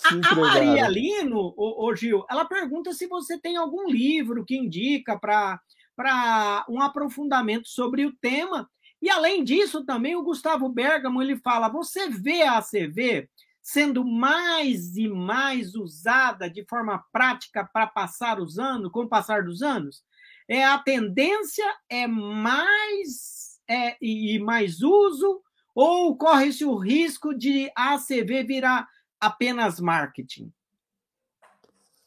[0.04, 5.18] a, Maria Lino, o, o, Gil, ela pergunta se você tem algum livro que indica
[5.18, 8.70] para um aprofundamento sobre o tema.
[9.02, 13.28] E além disso, também o Gustavo Bergamo ele fala: você vê a ACV
[13.60, 19.42] sendo mais e mais usada de forma prática para passar os anos, com o passar
[19.42, 20.04] dos anos?
[20.48, 25.42] É a tendência é mais é, e mais uso
[25.74, 28.88] ou corre-se o risco de a ACV virar
[29.20, 30.52] apenas marketing?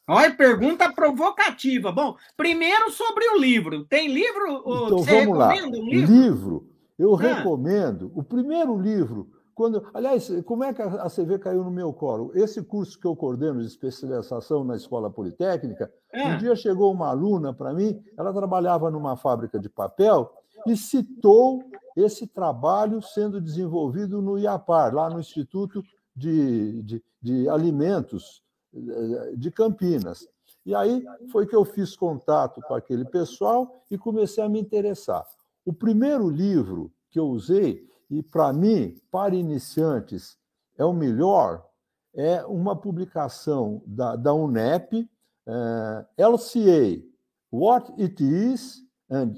[0.06, 1.92] Olha, pergunta provocativa.
[1.92, 3.84] Bom, primeiro sobre o livro.
[3.84, 4.60] Tem livro?
[4.60, 5.82] Então, você vamos recomenda lá.
[5.82, 6.14] um livro?
[6.14, 7.18] Livro, eu ah.
[7.18, 8.10] recomendo.
[8.14, 12.30] O primeiro livro quando, aliás, como é que a CV caiu no meu colo?
[12.32, 16.28] Esse curso que eu coordeno de especialização na Escola Politécnica, é.
[16.28, 20.32] um dia chegou uma aluna para mim, ela trabalhava numa fábrica de papel
[20.64, 21.64] e citou
[21.96, 25.82] esse trabalho sendo desenvolvido no IAPAR, lá no Instituto
[26.14, 30.28] de, de, de Alimentos eh, de Campinas.
[30.64, 35.26] E aí foi que eu fiz contato com aquele pessoal e comecei a me interessar.
[35.66, 40.38] O primeiro livro que eu usei e para mim, para iniciantes,
[40.76, 41.66] é o melhor,
[42.14, 45.08] é uma publicação da, da UNEP,
[45.46, 47.02] é, LCA,
[47.50, 49.34] What It Is and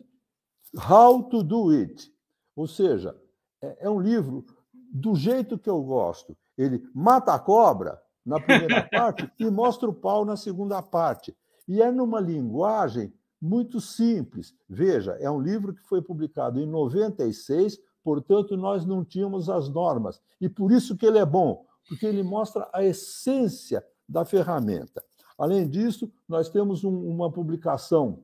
[0.89, 2.13] How to Do It.
[2.55, 3.17] Ou seja,
[3.63, 4.45] é, é um livro
[4.93, 6.37] do jeito que eu gosto.
[6.57, 11.37] Ele mata a cobra na primeira parte e mostra o pau na segunda parte.
[11.67, 14.55] E é numa linguagem muito simples.
[14.69, 20.21] Veja, é um livro que foi publicado em 96, portanto, nós não tínhamos as normas.
[20.41, 25.03] E por isso que ele é bom, porque ele mostra a essência da ferramenta.
[25.39, 28.23] Além disso, nós temos um, uma publicação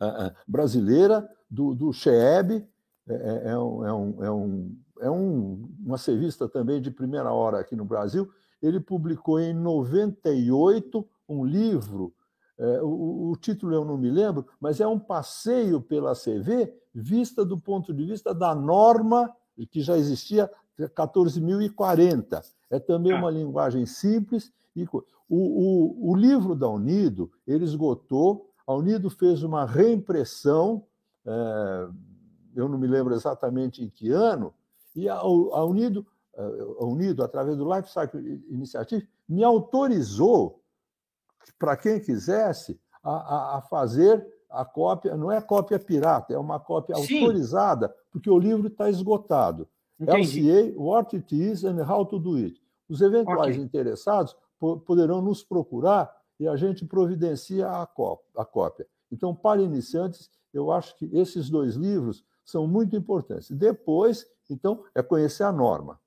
[0.00, 2.66] uh, brasileira do, do Cheeb,
[3.08, 7.32] é, é, é, um, é, um, é, um, é um, uma revista também de primeira
[7.32, 8.28] hora aqui no Brasil.
[8.60, 12.12] Ele publicou em 98 um livro,
[12.58, 17.44] é, o, o, título eu não me lembro, mas é um passeio pela CV vista
[17.44, 19.34] do ponto de vista da norma
[19.70, 22.42] que já existia 14.040.
[22.70, 23.18] É também ah.
[23.18, 24.52] uma linguagem simples.
[24.74, 30.84] E, o, o, o livro da Unido, ele esgotou, a Unido fez uma reimpressão,
[31.24, 31.88] é,
[32.54, 34.54] eu não me lembro exatamente em que ano,
[34.94, 40.62] e a, a Unido, a Unido, através do Life Cycle Initiative, me autorizou,
[41.58, 46.58] para quem quisesse, a, a, a, fazer a cópia, não é cópia pirata, é uma
[46.58, 47.20] cópia Sim.
[47.20, 49.68] autorizada, porque o livro está esgotado.
[49.98, 50.50] Entendi.
[50.50, 52.60] LCA, What It Is and How to Do It.
[52.88, 53.64] Os eventuais okay.
[53.64, 54.36] interessados
[54.86, 57.86] poderão nos procurar e a gente providencia a
[58.44, 58.86] cópia.
[59.10, 63.50] Então, para iniciantes, eu acho que esses dois livros são muito importantes.
[63.50, 65.98] Depois, então, é conhecer a norma.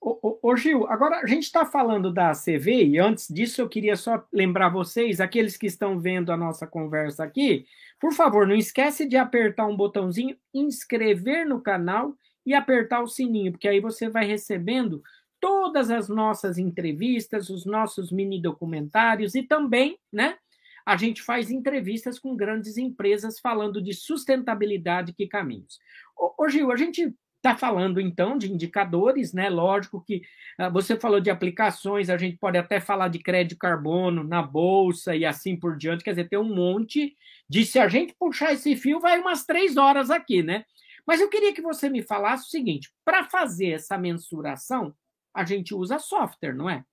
[0.00, 3.68] Ô, ô, ô Gil, agora a gente está falando da CV, e antes disso eu
[3.68, 7.66] queria só lembrar vocês, aqueles que estão vendo a nossa conversa aqui,
[7.98, 13.52] por favor, não esquece de apertar um botãozinho, inscrever no canal e apertar o sininho,
[13.52, 15.02] porque aí você vai recebendo
[15.40, 20.36] todas as nossas entrevistas, os nossos mini documentários e também, né?
[20.84, 25.80] A gente faz entrevistas com grandes empresas falando de sustentabilidade que caminhos.
[26.16, 27.12] Ô, ô Gil, a gente
[27.46, 29.48] está falando então de indicadores, né?
[29.48, 30.22] Lógico que
[30.60, 35.14] uh, você falou de aplicações, a gente pode até falar de crédito carbono na bolsa
[35.14, 36.02] e assim por diante.
[36.02, 37.16] Quer dizer, tem um monte
[37.48, 37.64] de.
[37.64, 40.64] Se a gente puxar esse fio, vai umas três horas aqui, né?
[41.06, 44.92] Mas eu queria que você me falasse o seguinte: para fazer essa mensuração,
[45.32, 46.84] a gente usa software, não é?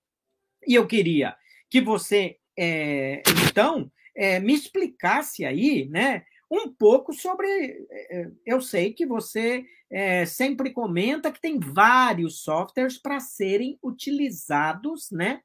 [0.68, 1.36] E eu queria
[1.70, 7.48] que você, é, então, é, me explicasse aí, né, um pouco sobre.
[7.90, 15.10] É, eu sei que você é, sempre comenta que tem vários softwares para serem utilizados,
[15.12, 15.42] né,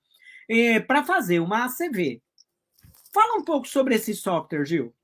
[0.48, 2.22] é, para fazer uma ACV.
[3.12, 4.94] Fala um pouco sobre esse software, Gil.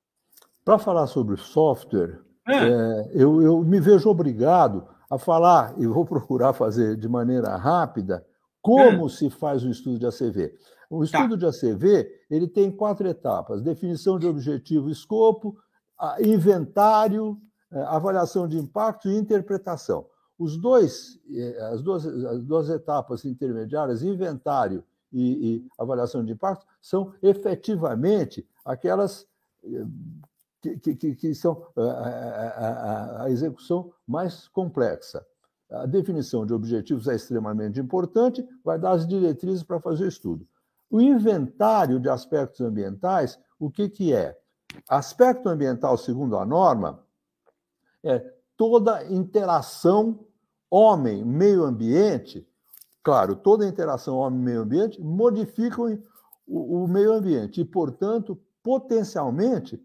[0.64, 6.52] Para falar sobre software, é, eu, eu me vejo obrigado a falar, e vou procurar
[6.52, 8.26] fazer de maneira rápida,
[8.62, 10.54] como se faz o estudo de ACV.
[10.88, 11.04] O tá.
[11.04, 11.50] estudo tá.
[11.50, 15.56] de ACV ele tem quatro etapas: definição de objetivo e escopo,
[16.20, 17.40] inventário,
[17.72, 20.06] é, avaliação de impacto e interpretação.
[20.38, 26.66] Os dois, é, as, duas, as duas etapas intermediárias, inventário e, e avaliação de impacto,
[26.80, 29.26] são efetivamente aquelas
[29.64, 29.84] é,
[30.60, 35.24] que, que, que são a, a, a, execução mais complexa.
[35.70, 40.46] A definição de objetivos é extremamente importante, vai dar as diretrizes para fazer o estudo.
[40.90, 44.38] O inventário de aspectos ambientais, o que, que é?
[44.88, 47.04] Aspecto ambiental, segundo a norma,
[48.02, 48.18] é
[48.56, 50.26] toda interação
[50.70, 52.46] homem-meio ambiente.
[53.02, 55.80] Claro, toda interação homem-meio ambiente modifica
[56.46, 59.80] o, o meio ambiente e, portanto, potencialmente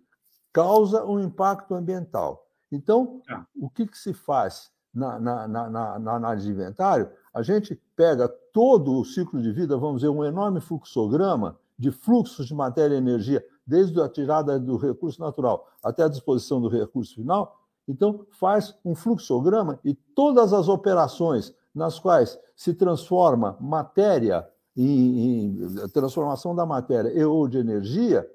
[0.52, 2.48] causa um impacto ambiental.
[2.72, 3.46] Então, ah.
[3.60, 7.10] o que, que, se faz na, na, na, na, análise de inventário?
[7.34, 12.48] A gente pega todo o ciclo de vida, vamos dizer, um enorme fluxograma de fluxos
[12.48, 17.16] de matéria e energia, desde a tirada do recurso natural até a disposição do recurso
[17.16, 17.60] final.
[17.88, 25.88] Então, faz um fluxograma e todas as operações nas quais se transforma matéria em, em
[25.90, 28.30] transformação da matéria e ou de energia,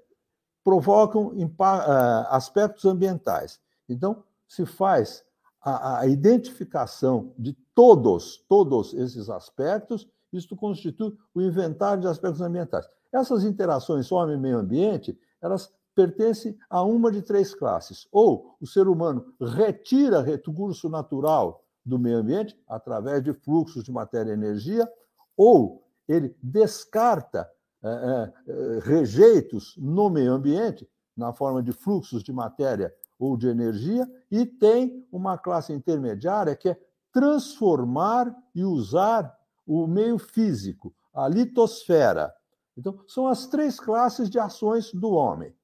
[0.62, 3.60] provocam eh, aspectos ambientais.
[3.88, 5.24] Então, se faz
[5.60, 12.86] a, a identificação de todos, todos esses aspectos, isto constitui o inventário de aspectos ambientais.
[13.12, 18.08] Essas interações homem meio ambiente, elas pertencem a uma de três classes.
[18.10, 24.30] Ou o ser humano retira recurso natural do meio ambiente através de fluxos de matéria
[24.30, 24.90] e energia,
[25.36, 27.48] ou ele descarta
[27.82, 34.08] é, é, rejeitos no meio ambiente, na forma de fluxos de matéria ou de energia,
[34.30, 36.80] e tem uma classe intermediária que é
[37.12, 39.32] transformar e usar
[39.66, 42.34] o meio físico, a litosfera.
[42.76, 45.54] Então, são as três classes de ações do homem,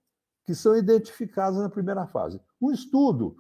[0.45, 2.41] que são identificadas na primeira fase.
[2.61, 3.37] Um estudo,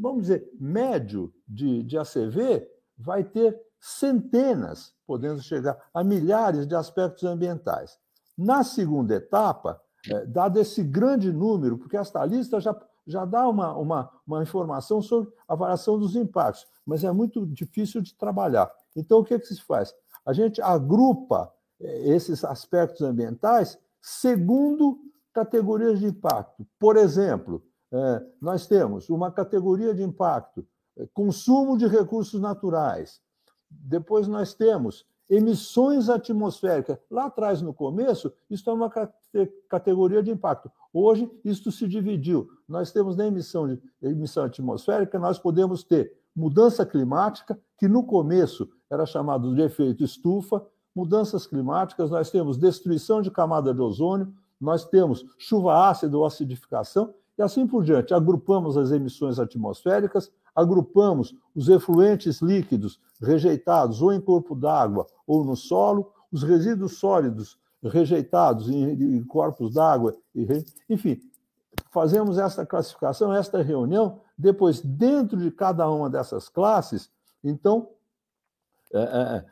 [0.00, 2.66] vamos dizer, médio de, de ACV
[2.98, 7.98] vai ter centenas, podendo chegar a milhares de aspectos ambientais.
[8.36, 9.80] Na segunda etapa,
[10.10, 12.76] é, dado esse grande número, porque esta lista já,
[13.06, 18.00] já dá uma, uma, uma informação sobre a variação dos impactos, mas é muito difícil
[18.00, 18.70] de trabalhar.
[18.94, 19.94] Então, o que, é que se faz?
[20.24, 24.98] A gente agrupa esses aspectos ambientais segundo
[25.32, 26.66] categorias de impacto.
[26.78, 27.62] Por exemplo,
[27.92, 30.66] é, nós temos uma categoria de impacto,
[31.12, 33.20] consumo de recursos naturais.
[33.68, 36.98] Depois nós temos emissões atmosféricas.
[37.10, 38.90] Lá atrás, no começo, isso é uma
[39.68, 40.70] categoria de impacto.
[40.92, 42.48] Hoje, isso se dividiu.
[42.68, 48.68] Nós temos na emissão, de, emissão atmosférica, nós podemos ter mudança climática, que no começo
[48.90, 50.64] era chamado de efeito estufa,
[50.96, 57.12] mudanças climáticas, nós temos destruição de camada de ozônio, nós temos chuva ácida ou acidificação,
[57.38, 58.14] e assim por diante.
[58.14, 65.54] Agrupamos as emissões atmosféricas, agrupamos os efluentes líquidos rejeitados ou em corpo d'água ou no
[65.54, 70.16] solo, os resíduos sólidos rejeitados em, corpos d'água,
[70.88, 71.20] enfim,
[71.90, 77.10] fazemos esta classificação, esta reunião, depois, dentro de cada uma dessas classes,
[77.44, 77.90] então,
[78.92, 79.44] é, é, é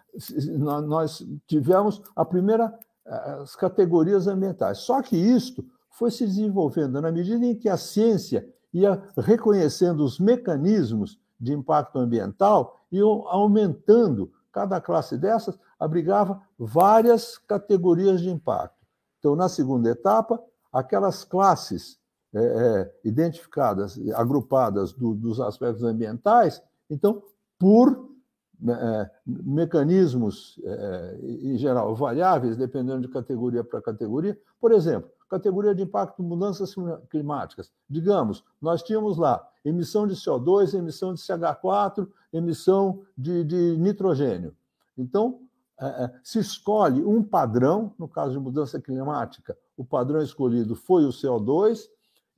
[0.59, 2.73] nós tivemos a primeira
[3.07, 4.79] as categorias ambientais.
[4.79, 10.19] Só que isto foi se desenvolvendo na medida em que a ciência ia reconhecendo os
[10.19, 14.33] mecanismos de impacto ambiental e aumentando.
[14.51, 18.75] Cada classe dessas abrigava várias categorias de impacto.
[19.19, 20.41] Então, na segunda etapa,
[20.73, 21.99] aquelas classes
[22.35, 27.23] é, identificadas, agrupadas do, dos aspectos ambientais, então,
[27.59, 28.14] por
[29.27, 34.39] mecanismos, é, em geral, variáveis, dependendo de categoria para categoria.
[34.61, 36.75] Por exemplo, categoria de impacto mudanças
[37.11, 37.71] climáticas.
[37.89, 44.55] Digamos, nós tínhamos lá emissão de CO2, emissão de CH4, emissão de, de nitrogênio.
[44.97, 45.41] Então,
[45.81, 51.09] é, se escolhe um padrão, no caso de mudança climática, o padrão escolhido foi o
[51.09, 51.89] CO2,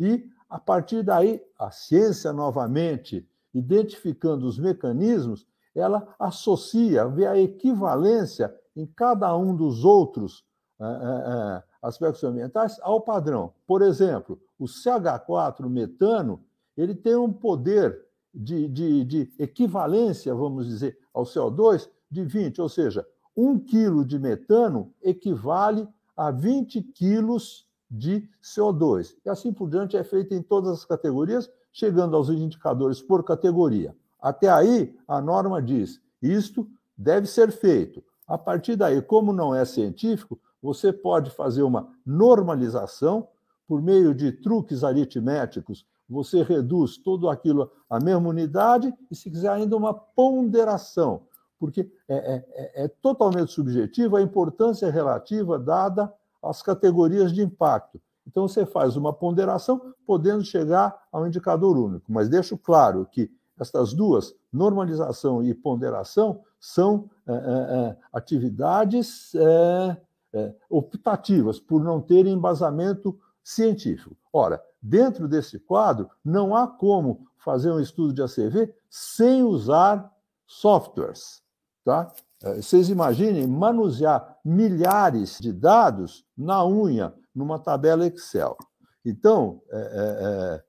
[0.00, 5.46] e a partir daí, a ciência novamente, identificando os mecanismos,
[5.80, 10.44] ela associa, vê a equivalência em cada um dos outros
[10.80, 13.52] é, é, aspectos ambientais ao padrão.
[13.66, 16.42] Por exemplo, o CH4 metano
[16.76, 18.04] ele tem um poder
[18.34, 23.06] de, de, de equivalência, vamos dizer, ao CO2 de 20, ou seja,
[23.36, 29.14] um quilo de metano equivale a 20 quilos de CO2.
[29.24, 33.94] E assim por diante é feito em todas as categorias, chegando aos indicadores por categoria.
[34.26, 36.68] Até aí, a norma diz: isto
[36.98, 38.02] deve ser feito.
[38.26, 43.28] A partir daí, como não é científico, você pode fazer uma normalização
[43.68, 45.86] por meio de truques aritméticos.
[46.10, 51.22] Você reduz tudo aquilo à mesma unidade e, se quiser, ainda uma ponderação,
[51.56, 56.12] porque é, é, é, é totalmente subjetiva a importância relativa dada
[56.42, 58.00] às categorias de impacto.
[58.26, 62.12] Então, você faz uma ponderação, podendo chegar ao indicador único.
[62.12, 69.96] Mas deixo claro que estas duas, normalização e ponderação, são é, é, é atividades é,
[70.32, 74.16] é, optativas, por não terem embasamento científico.
[74.32, 80.12] Ora, dentro desse quadro, não há como fazer um estudo de ACV sem usar
[80.46, 81.42] softwares.
[81.84, 82.12] Tá?
[82.56, 88.56] Vocês imaginem manusear milhares de dados na unha, numa tabela Excel.
[89.04, 90.64] Então, é, é,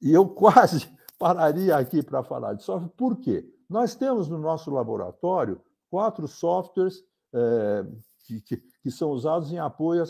[0.00, 0.88] eu quase
[1.22, 2.90] pararia aqui para falar de software.
[2.96, 3.48] Por quê?
[3.70, 7.86] Nós temos no nosso laboratório quatro softwares é,
[8.26, 10.02] que, que, que, são usados em apoio.
[10.02, 10.06] A...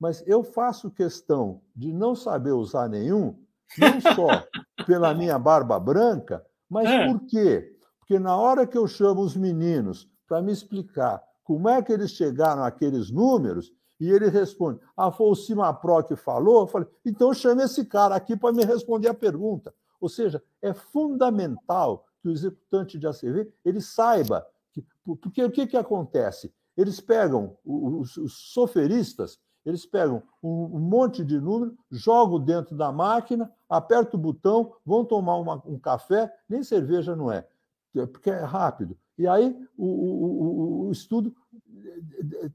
[0.00, 3.38] Mas eu faço questão de não saber usar nenhum,
[3.78, 4.26] não só
[4.84, 7.06] pela minha barba branca, mas é.
[7.06, 7.72] por quê?
[8.00, 12.10] Porque na hora que eu chamo os meninos para me explicar como é que eles
[12.10, 16.62] chegaram àqueles números, e ele responde: Ah, foi o Cimapro que falou?
[16.62, 19.72] Eu falei: então chame esse cara aqui para me responder a pergunta.
[20.00, 25.66] Ou seja, é fundamental que o executante de ACV ele saiba que, porque o que,
[25.66, 26.52] que acontece?
[26.76, 33.50] Eles pegam os, os soferistas, eles pegam um, monte de número, jogam dentro da máquina,
[33.68, 37.46] apertam o botão, vão tomar uma, um café, nem cerveja não é,
[38.12, 38.96] porque é rápido.
[39.18, 41.34] E aí o, o, o estudo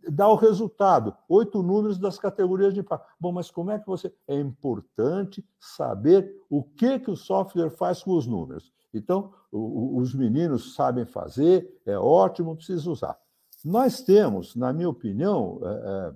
[0.10, 3.08] dá o resultado, oito números das categorias de impacto.
[3.20, 4.14] Bom, mas como é que você.
[4.28, 8.72] É importante saber o que, que o software faz com os números.
[8.94, 13.18] Então, os meninos sabem fazer, é ótimo, precisa usar.
[13.64, 16.14] Nós temos, na minha opinião, é,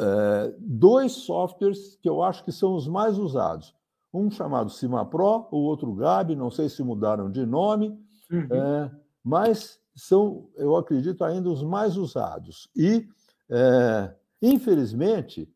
[0.00, 3.74] é, dois softwares que eu acho que são os mais usados.
[4.12, 7.98] Um chamado CimaPro, o outro Gabi, não sei se mudaram de nome,
[8.30, 8.46] uhum.
[8.50, 8.90] é,
[9.22, 12.68] mas são, eu acredito, ainda os mais usados.
[12.74, 13.08] E,
[13.50, 15.52] é, infelizmente,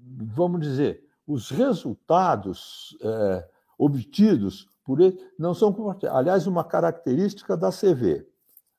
[0.00, 5.74] vamos dizer, os resultados é, obtidos por ele não são
[6.10, 8.26] aliás uma característica da CV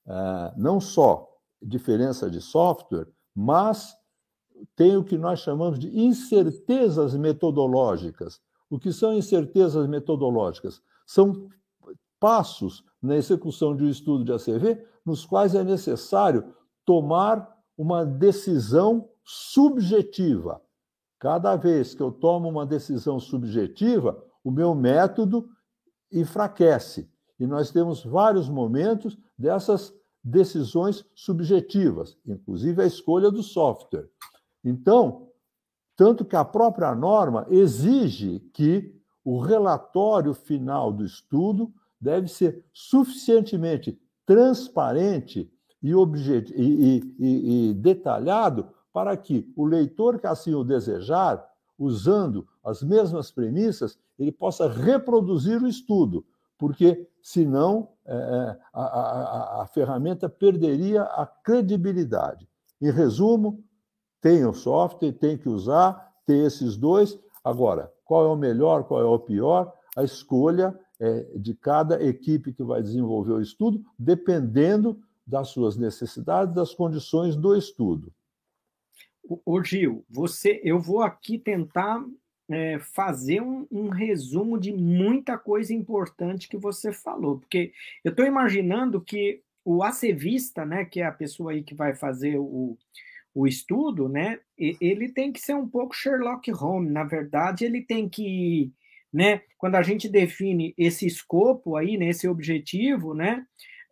[0.07, 1.27] é, não só
[1.61, 3.97] diferença de software mas
[4.75, 8.39] tem o que nós chamamos de incertezas metodológicas
[8.69, 11.49] o que são incertezas metodológicas são
[12.19, 16.53] passos na execução de um estudo de ACV nos quais é necessário
[16.85, 20.61] tomar uma decisão subjetiva
[21.25, 25.49] Cada vez que eu tomo uma decisão subjetiva, o meu método
[26.11, 27.09] enfraquece.
[27.39, 29.91] E nós temos vários momentos dessas
[30.23, 34.07] decisões subjetivas, inclusive a escolha do software.
[34.63, 35.29] Então,
[35.95, 41.73] tanto que a própria norma exige que o relatório final do estudo
[42.05, 45.51] deve ser suficientemente transparente
[45.81, 51.43] e, e, e, e detalhado para que o leitor que assim o desejar,
[51.77, 56.23] usando as mesmas premissas, ele possa reproduzir o estudo,
[56.57, 62.47] porque senão é, é a, a, a ferramenta perderia a credibilidade.
[62.81, 63.63] Em resumo,
[64.21, 67.19] tem o software, tem que usar, tem esses dois.
[67.43, 69.73] Agora, qual é o melhor, qual é o pior?
[69.97, 70.77] A escolha
[71.35, 77.55] de cada equipe que vai desenvolver o estudo, dependendo das suas necessidades, das condições do
[77.55, 78.13] estudo.
[79.43, 82.03] Ô Gil, você, eu vou aqui tentar
[82.49, 87.73] é, fazer um, um, resumo de muita coisa importante que você falou, porque
[88.03, 92.37] eu estou imaginando que o acevista, né, que é a pessoa aí que vai fazer
[92.37, 92.77] o,
[93.33, 96.91] o estudo, né, ele tem que ser um pouco Sherlock Holmes.
[96.91, 98.71] Na verdade, ele tem que,
[99.15, 103.45] né, quando a gente define esse escopo aí, né, esse objetivo, né,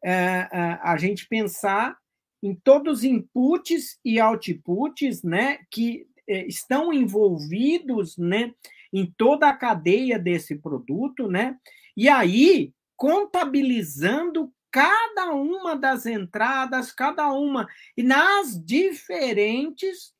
[0.03, 1.97] é, é a gente pensar
[2.43, 8.53] em todos os inputs e outputs né, que eh, estão envolvidos né,
[8.91, 11.57] em toda a cadeia desse produto, né?
[11.95, 20.13] E aí, contabilizando cada uma das entradas, cada uma, e nas diferentes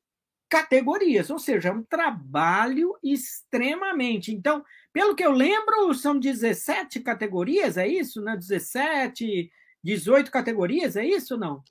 [0.50, 4.32] categorias, ou seja, é um trabalho extremamente.
[4.32, 4.64] Então,
[4.94, 8.22] pelo que eu lembro, são 17 categorias, é isso?
[8.22, 8.38] Né?
[8.38, 9.52] 17,
[9.84, 11.64] 18 categorias, é isso ou não?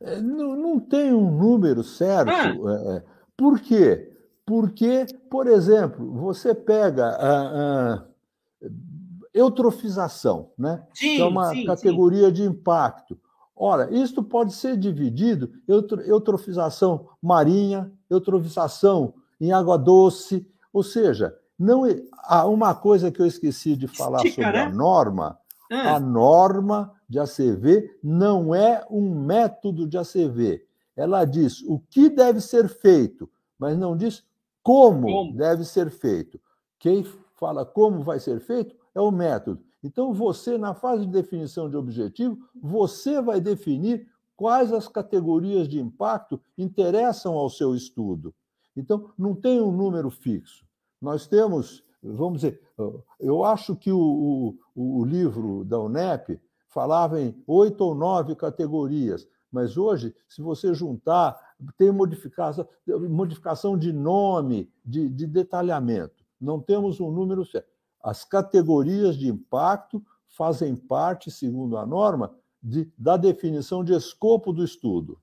[0.00, 2.30] É, não, não tem um número certo.
[2.30, 2.96] Ah.
[2.96, 3.02] É,
[3.36, 4.10] por quê?
[4.46, 8.06] Porque, por exemplo, você pega a, a
[9.34, 10.82] eutrofização, né?
[10.94, 12.32] Sim, que é uma sim, categoria sim.
[12.32, 13.18] de impacto.
[13.54, 21.84] Ora, isto pode ser dividido eutrofização marinha, eutrofização em água doce, ou seja, não
[22.46, 24.64] uma coisa que eu esqueci de falar Estica, sobre né?
[24.64, 25.38] a norma.
[25.70, 25.96] Ah.
[25.96, 30.66] A norma de ACV não é um método de ACV.
[30.96, 34.24] Ela diz o que deve ser feito, mas não diz
[34.62, 36.38] como, como, deve ser feito.
[36.78, 37.06] Quem
[37.36, 39.62] fala como vai ser feito é o método.
[39.82, 44.06] Então, você, na fase de definição de objetivo, você vai definir
[44.36, 48.34] quais as categorias de impacto interessam ao seu estudo.
[48.76, 50.64] Então, não tem um número fixo.
[51.02, 52.60] Nós temos, vamos dizer,
[53.18, 59.26] eu acho que o, o, o livro da UNEP falava em oito ou nove categorias,
[59.50, 61.36] mas hoje, se você juntar,
[61.76, 62.66] tem modificação,
[63.10, 66.24] modificação de nome, de, de detalhamento.
[66.40, 67.68] Não temos um número certo.
[68.02, 72.32] As categorias de impacto fazem parte, segundo a norma,
[72.62, 75.18] de, da definição de escopo do estudo.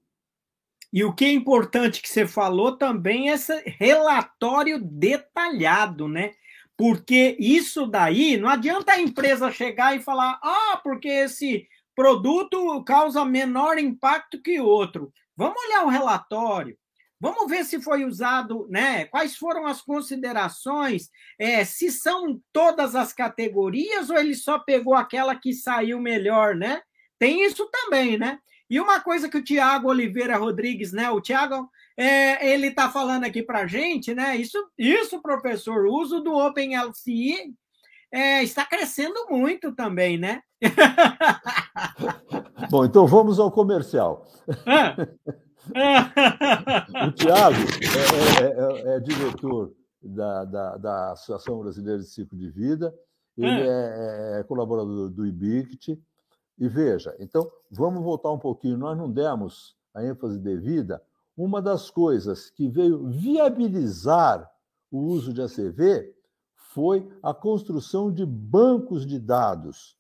[0.92, 6.32] E o que é importante que você falou também é esse relatório detalhado, né?
[6.76, 13.26] Porque isso daí não adianta a empresa chegar e falar: ah, porque esse produto causa
[13.26, 15.12] menor impacto que outro.
[15.36, 16.78] Vamos olhar o relatório.
[17.22, 19.04] Vamos ver se foi usado, né?
[19.06, 21.10] Quais foram as considerações?
[21.38, 26.82] É, se são todas as categorias ou ele só pegou aquela que saiu melhor, né?
[27.20, 28.40] Tem isso também, né?
[28.70, 31.10] E uma coisa que o Tiago Oliveira Rodrigues, né?
[31.10, 34.38] O Tiago é, ele está falando aqui para a gente, né?
[34.38, 37.54] Isso, isso, professor, o uso do OpenLCI
[38.12, 40.42] é, está crescendo muito também, né?
[42.70, 44.28] Bom, então vamos ao comercial.
[44.66, 44.96] Ah.
[47.08, 52.50] o Tiago é, é, é, é, diretor da, da, da, Associação Brasileira de Ciclo de
[52.50, 52.94] Vida,
[53.38, 53.60] ele ah.
[53.60, 56.00] é, é, colaborador do IBICT.
[56.60, 58.78] E veja, então, vamos voltar um pouquinho.
[58.78, 61.02] Nós não demos a ênfase devida
[61.40, 64.52] uma das coisas que veio viabilizar
[64.92, 66.14] o uso de ACV
[66.74, 69.98] foi a construção de bancos de dados.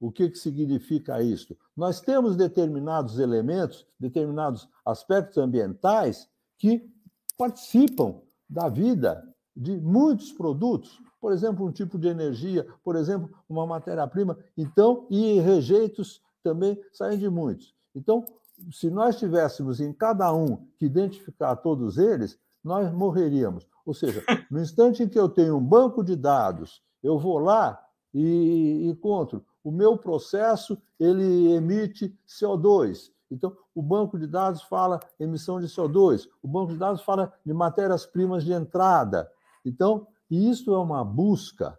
[0.00, 1.54] O que, que significa isso?
[1.76, 6.90] Nós temos determinados elementos, determinados aspectos ambientais que
[7.36, 9.22] participam da vida
[9.54, 14.38] de muitos produtos, por exemplo, um tipo de energia, por exemplo, uma matéria-prima.
[14.56, 17.74] Então, e rejeitos também saem de muitos.
[17.94, 18.24] Então,
[18.72, 23.66] se nós tivéssemos em cada um que identificar todos eles, nós morreríamos.
[23.84, 27.82] Ou seja, no instante em que eu tenho um banco de dados, eu vou lá
[28.12, 33.10] e encontro o meu processo, ele emite CO2.
[33.30, 37.52] Então, o banco de dados fala emissão de CO2, o banco de dados fala de
[37.52, 39.30] matérias-primas de entrada.
[39.64, 41.78] Então, isso é uma busca.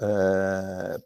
[0.00, 0.96] É...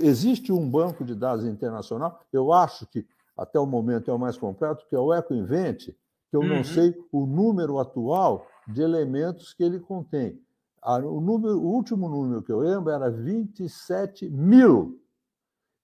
[0.00, 3.06] Existe um banco de dados internacional, eu acho que
[3.36, 5.86] até o momento é o mais completo, que é o EcoInvent,
[6.30, 6.48] que eu uhum.
[6.48, 10.40] não sei o número atual de elementos que ele contém.
[10.84, 15.00] O, número, o último número que eu lembro era 27 mil.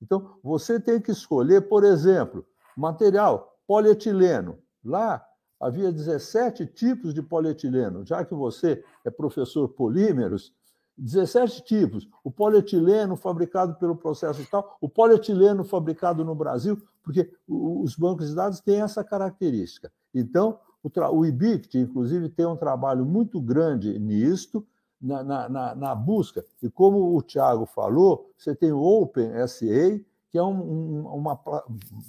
[0.03, 2.45] Então, você tem que escolher, por exemplo,
[2.77, 4.59] material polietileno.
[4.85, 5.25] Lá
[5.61, 8.05] havia 17 tipos de polietileno.
[8.05, 10.53] Já que você é professor polímeros,
[10.99, 12.09] 17 tipos.
[12.25, 18.35] O polietileno fabricado pelo processo tal, o polietileno fabricado no Brasil, porque os bancos de
[18.35, 19.91] dados têm essa característica.
[20.13, 24.67] Então, o, IBICT, inclusive, tem um trabalho muito grande nisto,
[25.01, 26.45] na, na, na, busca.
[26.61, 31.41] E como o Tiago falou, você tem o OpenSA, que é um, uma,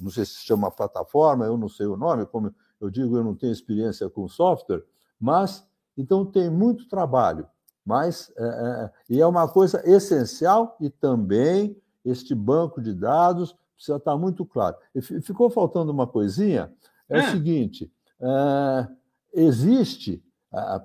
[0.02, 3.36] não sei se chama plataforma, eu não sei o nome, como eu digo, eu não
[3.36, 4.84] tenho experiência com software,
[5.20, 5.68] mas
[5.98, 7.48] então tem muito trabalho,
[7.86, 11.76] mas é, é, e é uma coisa essencial e também
[12.06, 14.76] este banco de dados precisa estar muito claro.
[14.94, 16.72] E ficou faltando uma coisinha,
[17.10, 17.28] é, é.
[17.28, 18.88] o seguinte, é,
[19.34, 20.24] existe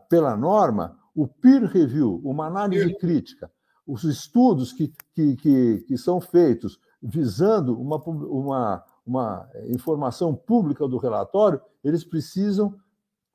[0.09, 3.51] pela norma o peer review, uma análise crítica,
[3.87, 10.97] os estudos que, que, que, que são feitos visando uma, uma, uma informação pública do
[10.97, 12.75] relatório, eles precisam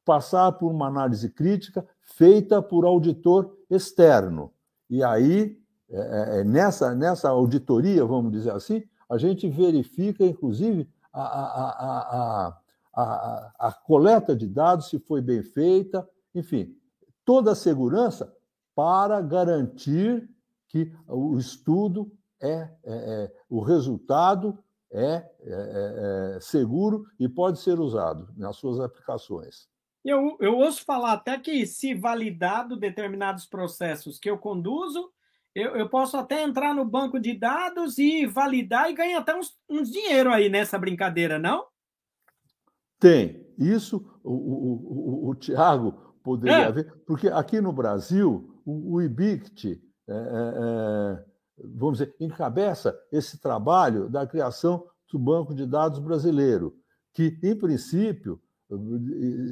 [0.04, 4.52] passar por uma análise crítica feita por auditor externo.
[4.90, 5.60] E aí,
[5.90, 12.62] é, é, é nessa, nessa auditoria, vamos dizer assim, a gente verifica, inclusive, a, a,
[12.94, 16.76] a, a, coleta de dados, se foi bem feita, enfim,
[17.26, 18.32] toda a segurança
[18.76, 20.30] para garantir
[20.68, 22.12] que o estudo
[22.42, 24.58] é, é, é o resultado
[24.92, 29.68] é, é, é, é, seguro e pode ser usado nas suas aplicações.
[30.04, 35.12] Eu, eu ouço falar até que, se validado determinados processos que eu conduzo,
[35.54, 39.58] eu, eu posso até entrar no banco de dados e validar e ganhar até uns,
[39.70, 41.66] uns dinheiro aí nessa brincadeira, não?
[43.00, 43.48] Tem.
[43.58, 45.92] Isso, o, o, o, o Tiago
[46.24, 46.66] poderia é.
[46.66, 51.26] haver, porque aqui no Brasil, o, o IBICT, é, é, é,
[51.64, 56.76] vamos dizer, encabeça esse trabalho da criação do Banco de Dados Brasileiro,
[57.14, 58.40] que, em princípio,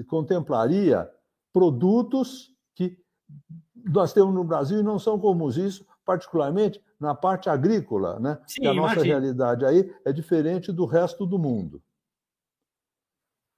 [0.07, 1.09] contemplaria
[1.51, 2.97] produtos que
[3.85, 5.57] nós temos no Brasil e não são comuns.
[5.57, 8.39] Isso, particularmente, na parte agrícola, né?
[8.47, 9.09] Sim, que a nossa imagine.
[9.09, 11.81] realidade aí é diferente do resto do mundo.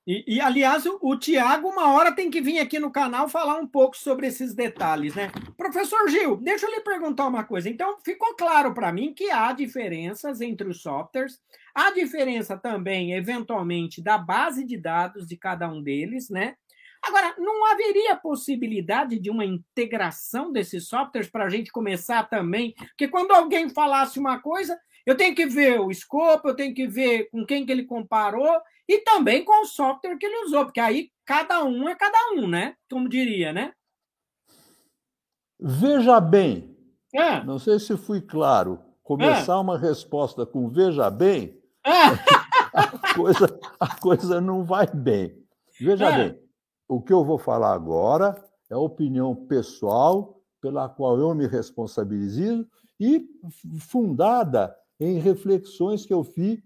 [0.09, 3.59] E, e, aliás, o, o Tiago, uma hora tem que vir aqui no canal falar
[3.59, 5.31] um pouco sobre esses detalhes, né?
[5.55, 7.69] Professor Gil, deixa eu lhe perguntar uma coisa.
[7.69, 11.39] Então, ficou claro para mim que há diferenças entre os softwares,
[11.75, 16.55] há diferença também, eventualmente, da base de dados de cada um deles, né?
[17.03, 22.73] Agora, não haveria possibilidade de uma integração desses softwares para a gente começar também?
[22.73, 24.75] Porque quando alguém falasse uma coisa,
[25.09, 28.61] eu tenho que ver o escopo, eu tenho que ver com quem que ele comparou
[28.87, 32.47] e também com o software que ele usou, porque aí cada um é cada um,
[32.47, 32.75] né?
[32.87, 33.73] Como diria, né?
[35.59, 36.77] Veja bem.
[37.11, 37.43] É.
[37.43, 38.79] Não sei se fui claro.
[39.01, 39.57] Começar é.
[39.57, 41.89] uma resposta com veja bem, é.
[42.71, 45.35] a, coisa, a coisa não vai bem.
[45.81, 46.17] Veja é.
[46.17, 46.39] bem,
[46.87, 48.35] o que eu vou falar agora
[48.69, 52.67] é a opinião pessoal pela qual eu me responsabilizo
[52.99, 53.27] e
[53.79, 56.61] fundada em reflexões que eu fiz,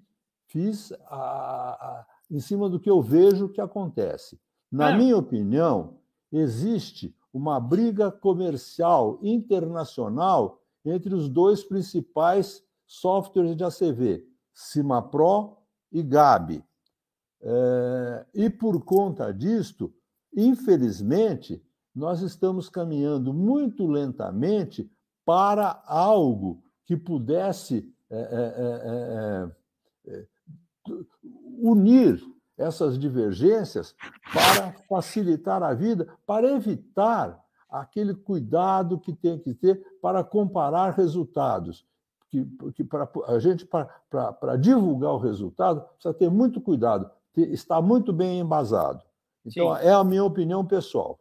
[0.47, 4.39] fiz a, a, em cima do que eu vejo que acontece.
[4.71, 4.97] Na é.
[4.97, 5.99] minha opinião,
[6.31, 15.57] existe uma briga comercial internacional entre os dois principais softwares de ACV, CimaPro
[15.91, 16.63] e Gabi.
[17.41, 19.93] É, e por conta disto,
[20.35, 21.61] infelizmente,
[21.93, 24.89] nós estamos caminhando muito lentamente
[25.25, 29.51] para algo que pudesse é
[30.07, 30.25] é, é,
[31.59, 32.21] unir
[32.57, 33.95] essas divergências
[34.31, 41.85] para facilitar a vida, para evitar aquele cuidado que tem que ter para comparar resultados.
[42.29, 42.45] Que,
[42.75, 48.11] que para a gente, para, divulgar o resultado, precisa ter muito cuidado, ter, estar muito
[48.11, 49.03] bem embasado.
[49.45, 49.81] Então, Sim.
[49.83, 51.19] é a minha opinião pessoal.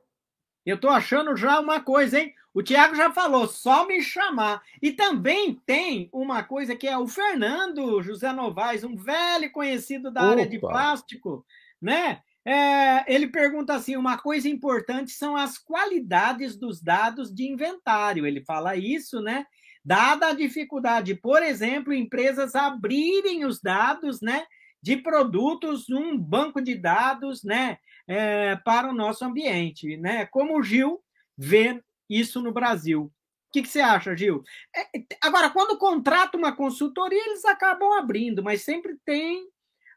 [0.64, 2.34] Eu estou achando já uma coisa, hein?
[2.54, 4.62] O Tiago já falou, só me chamar.
[4.80, 10.22] E também tem uma coisa que é o Fernando José Novaes, um velho conhecido da
[10.22, 10.30] Opa.
[10.32, 11.44] área de plástico,
[11.80, 12.20] né?
[12.44, 18.26] É, ele pergunta assim: uma coisa importante são as qualidades dos dados de inventário.
[18.26, 19.46] Ele fala isso, né?
[19.84, 24.44] Dada a dificuldade, por exemplo, empresas abrirem os dados, né?
[24.80, 27.78] De produtos num banco de dados, né?
[28.06, 30.26] É, para o nosso ambiente, né?
[30.26, 31.00] Como o Gil
[31.36, 33.04] vê isso no Brasil.
[33.04, 34.42] O que, que você acha, Gil?
[34.74, 39.46] É, agora, quando contrata uma consultoria, eles acabam abrindo, mas sempre tem.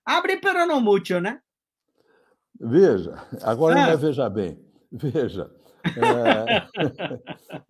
[0.05, 1.39] Abre para não mútil, né?
[2.59, 3.97] Veja, agora é.
[3.97, 4.59] veja bem,
[4.91, 5.51] veja.
[5.85, 6.67] É,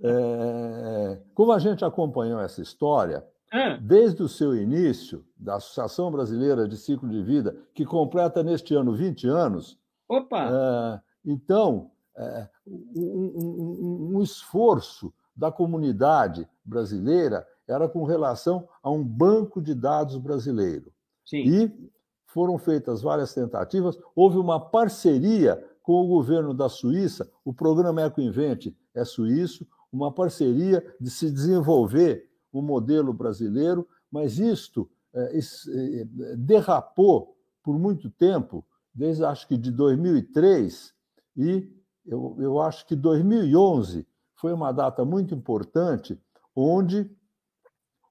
[0.03, 3.77] é, como a gente acompanhou essa história, é.
[3.77, 8.93] desde o seu início, da Associação Brasileira de Ciclo de Vida, que completa neste ano
[8.93, 9.79] 20 anos.
[10.07, 10.49] Opa!
[10.51, 19.03] É, então, é, um, um, um esforço da comunidade brasileira era com relação a um
[19.03, 20.93] banco de dados brasileiro.
[21.25, 21.43] Sim.
[21.43, 21.91] E
[22.27, 28.73] foram feitas várias tentativas, houve uma parceria com o governo da Suíça, o programa EcoInvent
[28.93, 36.05] é suíço, uma parceria de se desenvolver o um modelo brasileiro, mas isto é, é,
[36.35, 38.65] derrapou por muito tempo,
[38.95, 40.93] desde acho que de 2003,
[41.35, 41.69] e
[42.05, 46.19] eu, eu acho que 2011 foi uma data muito importante,
[46.55, 47.11] onde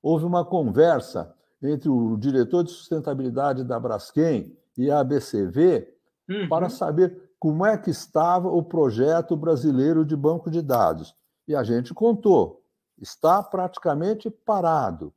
[0.02, 5.88] houve uma conversa entre o diretor de sustentabilidade da Braskem e a ABCV
[6.28, 6.48] uhum.
[6.48, 11.14] para saber como é que estava o projeto brasileiro de banco de dados.
[11.48, 12.62] E a gente contou,
[13.00, 15.14] está praticamente parado.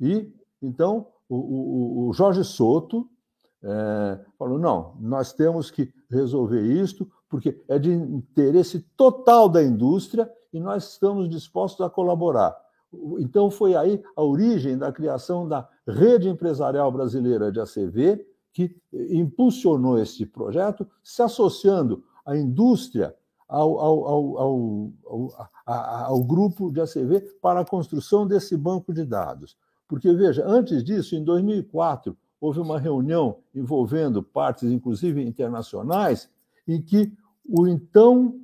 [0.00, 3.08] E então o, o, o Jorge Soto
[3.64, 10.30] é, falou: não, nós temos que resolver isto, porque é de interesse total da indústria
[10.52, 12.54] e nós estamos dispostos a colaborar.
[13.18, 19.98] Então, foi aí a origem da criação da Rede Empresarial Brasileira de ACV, que impulsionou
[19.98, 23.16] esse projeto, se associando à indústria,
[23.48, 24.92] ao, ao, ao,
[25.56, 29.56] ao, grupo de ACV para a construção desse banco de dados.
[29.88, 36.28] Porque, veja, antes disso, em 2004, houve uma reunião envolvendo partes, inclusive internacionais,
[36.68, 37.10] em que
[37.48, 38.38] o então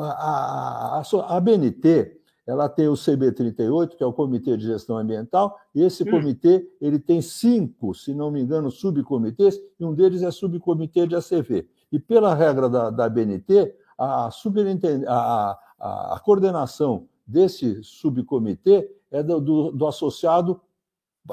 [0.00, 5.58] a, a, a BNT ela tem o CB38, que é o Comitê de Gestão Ambiental,
[5.74, 6.10] e esse hum.
[6.10, 11.14] comitê ele tem cinco, se não me engano, subcomitês, e um deles é subcomitê de
[11.14, 11.68] ACV.
[11.92, 19.38] E pela regra da, da BNT, a, a, a, a coordenação desse subcomitê é do,
[19.38, 20.58] do, do associado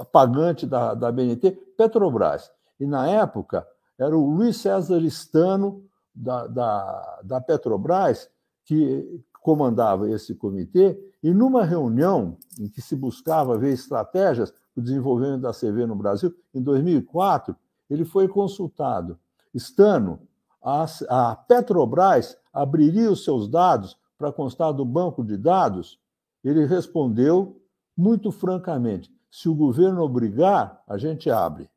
[0.04, 2.52] pagante da, da BNT, Petrobras.
[2.80, 3.66] E na época
[3.98, 5.84] era o Luiz César Stano,
[6.14, 8.30] da, da, da Petrobras,
[8.64, 14.82] que comandava esse comitê, e numa reunião em que se buscava ver estratégias para o
[14.82, 17.56] desenvolvimento da CV no Brasil, em 2004,
[17.90, 19.20] ele foi consultado.
[19.54, 20.20] Estando,
[20.64, 26.00] a, a Petrobras abriria os seus dados para constar do banco de dados?
[26.44, 27.62] Ele respondeu
[27.96, 31.70] muito francamente: se o governo obrigar, a gente abre.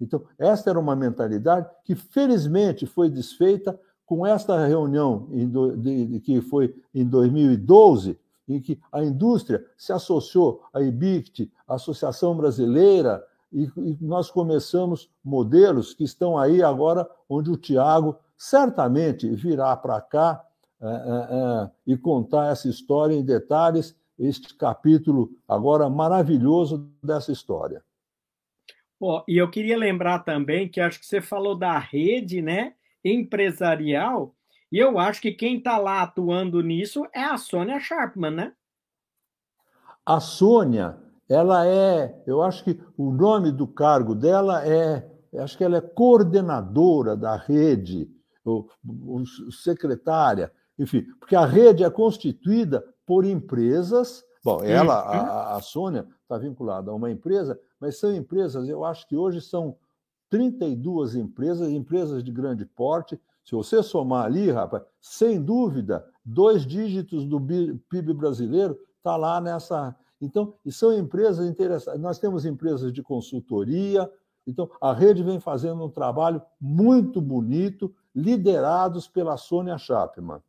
[0.00, 6.40] Então, esta era uma mentalidade que, felizmente, foi desfeita com esta reunião de, de, que
[6.40, 8.18] foi em 2012,
[8.48, 15.94] em que a indústria se associou à IBICT, Associação Brasileira, e, e nós começamos modelos
[15.94, 20.44] que estão aí agora, onde o Tiago certamente virá para cá
[20.80, 27.82] é, é, é, e contar essa história em detalhes, este capítulo agora maravilhoso dessa história.
[28.98, 32.74] Oh, e eu queria lembrar também que acho que você falou da rede, né?
[33.08, 34.34] empresarial,
[34.70, 38.52] e eu acho que quem está lá atuando nisso é a Sônia Sharpman, né?
[40.04, 40.98] A Sônia,
[41.28, 45.08] ela é, eu acho que o nome do cargo dela é,
[45.38, 48.10] acho que ela é coordenadora da rede,
[48.44, 48.68] ou,
[49.06, 54.24] ou secretária, enfim, porque a rede é constituída por empresas.
[54.44, 55.56] Bom, ela, a, uhum.
[55.56, 59.76] a Sônia, está vinculada a uma empresa, mas são empresas, eu acho que hoje são
[60.28, 63.18] 32 empresas, empresas de grande porte.
[63.44, 69.94] Se você somar ali, rapaz, sem dúvida, dois dígitos do PIB brasileiro está lá nessa.
[70.20, 72.00] Então, e são empresas interessantes.
[72.00, 74.10] Nós temos empresas de consultoria,
[74.46, 80.40] Então, a rede vem fazendo um trabalho muito bonito, liderados pela Sônia Chapman.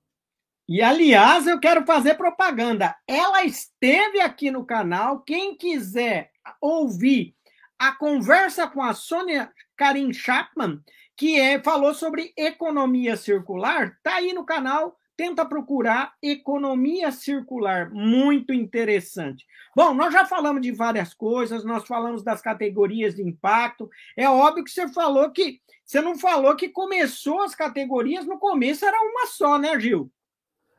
[0.68, 2.94] E, aliás, eu quero fazer propaganda.
[3.08, 5.22] Ela esteve aqui no canal.
[5.22, 7.34] Quem quiser ouvir
[7.80, 10.84] a conversa com a Sônia Karim Chapman,
[11.16, 14.98] que é, falou sobre economia circular, está aí no canal.
[15.16, 19.46] Tenta procurar economia circular, muito interessante.
[19.76, 23.90] Bom, nós já falamos de várias coisas, nós falamos das categorias de impacto.
[24.16, 28.86] É óbvio que você falou que você não falou que começou as categorias, no começo
[28.86, 30.12] era uma só, né, Gil?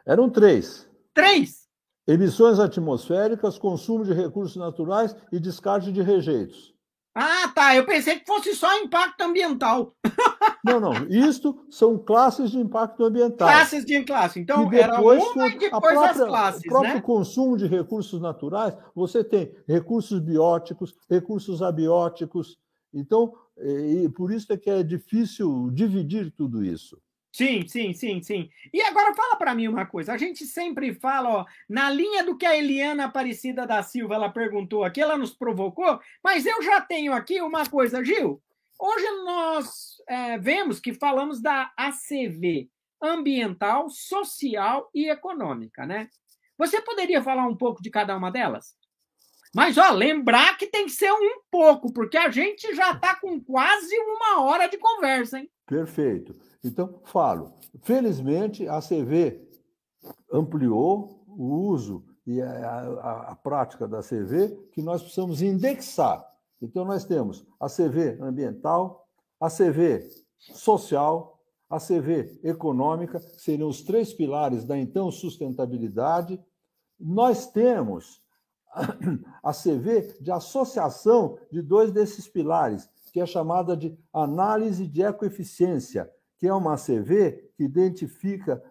[0.08, 0.88] Eram três.
[1.12, 1.68] Três?
[2.06, 6.74] Emissões atmosféricas, consumo de recursos naturais e descarte de rejeitos.
[7.14, 7.76] Ah, tá.
[7.76, 9.94] Eu pensei que fosse só impacto ambiental.
[10.64, 11.06] Não, não.
[11.08, 13.48] Isto são classes de impacto ambiental.
[13.48, 14.40] Classes de classe.
[14.40, 15.14] Então, era uma
[15.48, 16.60] e depois própria, as classes.
[16.60, 17.00] O próprio né?
[17.00, 22.58] consumo de recursos naturais, você tem recursos bióticos, recursos abióticos.
[22.92, 27.00] Então, e por isso é que é difícil dividir tudo isso.
[27.32, 28.50] Sim, sim, sim, sim.
[28.72, 30.12] E agora fala para mim uma coisa.
[30.12, 34.30] A gente sempre fala, ó, na linha do que a Eliana Aparecida da Silva ela
[34.30, 38.42] perguntou aqui, ela nos provocou, mas eu já tenho aqui uma coisa, Gil.
[38.80, 42.70] Hoje nós é, vemos que falamos da ACV,
[43.02, 46.08] ambiental, social e econômica, né?
[46.56, 48.76] Você poderia falar um pouco de cada uma delas?
[49.54, 53.40] Mas, ó, lembrar que tem que ser um pouco, porque a gente já está com
[53.40, 55.50] quase uma hora de conversa, hein?
[55.66, 56.36] Perfeito.
[56.64, 57.54] Então, falo.
[57.82, 59.46] Felizmente, a CV
[60.32, 66.24] ampliou o uso e a, a, a, prática da CV que nós precisamos indexar.
[66.60, 69.08] Então, nós temos a CV ambiental,
[69.40, 71.40] a CV social,
[71.70, 76.42] a CV econômica, seriam os três pilares da então sustentabilidade.
[76.98, 78.22] Nós temos
[79.42, 86.10] a CV de associação de dois desses pilares, que é chamada de análise de ecoeficiência,
[86.38, 88.62] que é uma CV que identifica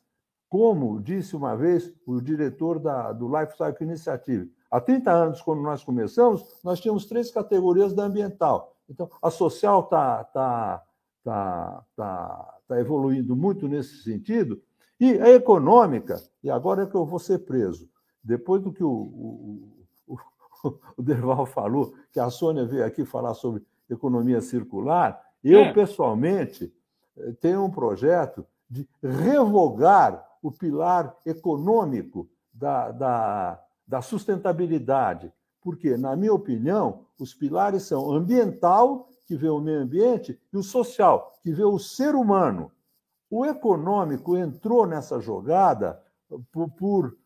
[0.48, 5.62] como disse uma vez o diretor da, do Life Cycle Initiative, há 30 anos, quando
[5.62, 8.76] nós começamos, nós tínhamos três categorias da ambiental.
[8.88, 10.84] Então, a social está tá,
[11.24, 14.62] tá, tá, tá evoluindo muito nesse sentido,
[15.00, 17.88] e a econômica, e agora é que eu vou ser preso,
[18.22, 20.18] depois do que o, o, o,
[20.96, 23.62] o Derval falou, que a Sônia veio aqui falar sobre
[23.94, 25.72] economia circular, eu, é.
[25.72, 26.72] pessoalmente,
[27.16, 35.32] eh, tenho um projeto de revogar o pilar econômico da, da, da sustentabilidade.
[35.60, 40.62] Porque, na minha opinião, os pilares são ambiental, que vê o meio ambiente, e o
[40.62, 42.70] social, que vê o ser humano.
[43.30, 46.02] O econômico entrou nessa jogada
[46.52, 47.16] por, por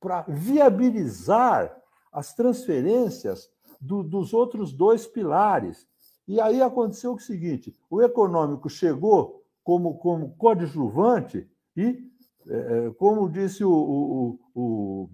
[0.00, 1.76] para viabilizar
[2.10, 3.50] as transferências
[3.80, 5.86] do, dos outros dois pilares.
[6.30, 12.08] E aí aconteceu o seguinte: o econômico chegou como, como coadjuvante e,
[12.46, 15.10] é, é como disse o, o, o,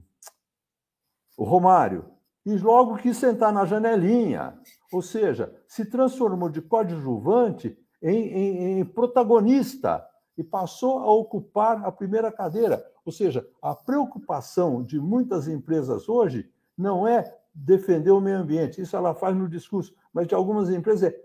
[1.38, 2.04] o Romário,
[2.44, 4.60] e logo quis sentar na janelinha.
[4.92, 10.06] Ou seja, se transformou de coadjuvante em, em, em protagonista
[10.36, 12.84] e passou a ocupar a primeira cadeira.
[13.06, 16.46] Ou seja, a preocupação de muitas empresas hoje
[16.76, 21.10] não é defender o meio ambiente, isso ela faz no discurso, mas de algumas empresas
[21.10, 21.20] é,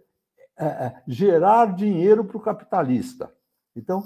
[0.58, 3.32] é, é gerar dinheiro para o capitalista.
[3.76, 4.04] Então,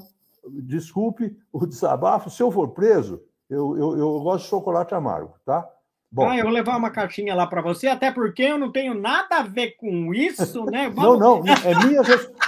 [0.63, 5.69] desculpe o desabafo, se eu for preso, eu, eu, eu gosto de chocolate amargo, tá?
[6.11, 8.93] Bom, ah, eu vou levar uma cartinha lá para você, até porque eu não tenho
[8.93, 10.89] nada a ver com isso, né?
[10.95, 11.19] Vamos...
[11.19, 12.01] Não, não, é minha,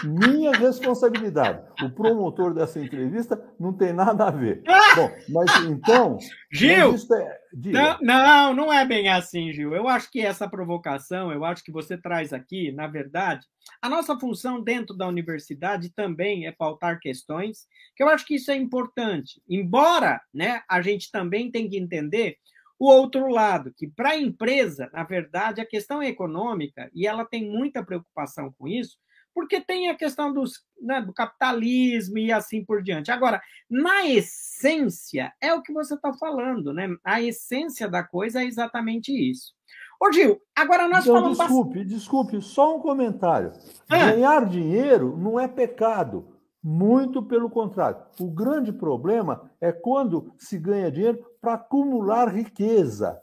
[0.04, 1.62] minha responsabilidade.
[1.84, 4.64] O promotor dessa entrevista não tem nada a ver.
[4.96, 6.18] Bom, mas então.
[6.50, 6.92] Gil!
[6.92, 7.40] Mas é...
[7.54, 9.76] não, não, não é bem assim, Gil.
[9.76, 13.46] Eu acho que essa provocação, eu acho que você traz aqui, na verdade,
[13.82, 18.50] a nossa função dentro da universidade também é pautar questões, que eu acho que isso
[18.50, 19.42] é importante.
[19.50, 22.38] Embora né, a gente também tem que entender
[22.80, 27.26] o outro lado, que para a empresa, na verdade, a questão é econômica, e ela
[27.26, 28.98] tem muita preocupação com isso,
[29.34, 33.12] porque tem a questão dos, né, do capitalismo e assim por diante.
[33.12, 36.88] Agora, na essência, é o que você está falando, né?
[37.04, 39.54] A essência da coisa é exatamente isso.
[40.02, 41.38] Ô, Gil, agora nós então, falamos.
[41.38, 43.54] Desculpe, desculpe, só um comentário.
[43.88, 44.12] Ah.
[44.12, 46.37] Ganhar dinheiro não é pecado.
[46.70, 47.98] Muito pelo contrário.
[48.20, 53.22] O grande problema é quando se ganha dinheiro para acumular riqueza.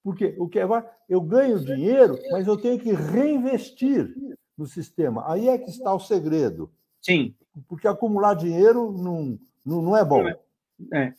[0.00, 0.68] Porque o que é,
[1.08, 4.14] eu ganho dinheiro, mas eu tenho que reinvestir
[4.56, 5.28] no sistema.
[5.28, 6.70] Aí é que está o segredo.
[7.02, 7.34] Sim.
[7.66, 10.28] Porque acumular dinheiro não, não, não é bom.
[10.92, 11.12] É.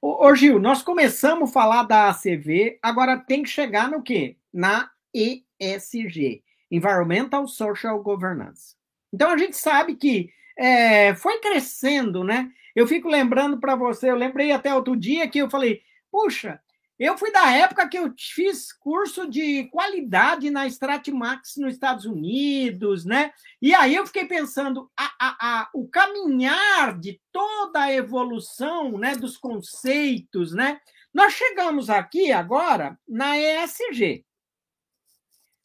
[0.00, 4.38] Ô, Gil, nós começamos a falar da ACV, agora tem que chegar no quê?
[4.50, 8.74] Na ESG, Environmental Social Governance.
[9.12, 12.50] Então a gente sabe que é, foi crescendo, né?
[12.74, 16.60] Eu fico lembrando para você, eu lembrei até outro dia que eu falei, puxa,
[16.98, 23.04] eu fui da época que eu fiz curso de qualidade na Stratmax nos Estados Unidos,
[23.04, 23.32] né?
[23.60, 29.16] E aí eu fiquei pensando, a, a, a, o caminhar de toda a evolução né,
[29.16, 30.80] dos conceitos, né?
[31.12, 34.24] Nós chegamos aqui agora na ESG.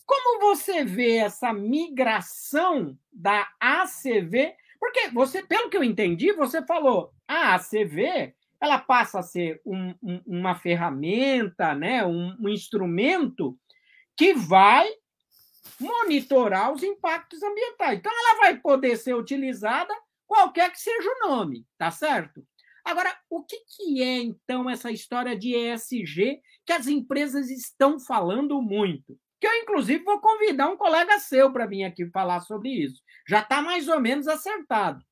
[0.07, 4.55] Como você vê essa migração da ACV?
[4.79, 9.93] Porque você, pelo que eu entendi, você falou, a ACV ela passa a ser um,
[10.01, 13.57] um, uma ferramenta, né, um, um instrumento
[14.15, 14.89] que vai
[15.79, 17.99] monitorar os impactos ambientais.
[17.99, 19.93] Então, ela vai poder ser utilizada
[20.25, 22.45] qualquer que seja o nome, tá certo?
[22.83, 28.61] Agora, o que, que é, então, essa história de ESG que as empresas estão falando
[28.61, 29.19] muito?
[29.39, 33.01] Que eu, inclusive, vou convidar um colega seu para vir aqui falar sobre isso.
[33.27, 35.03] Já está mais ou menos acertado.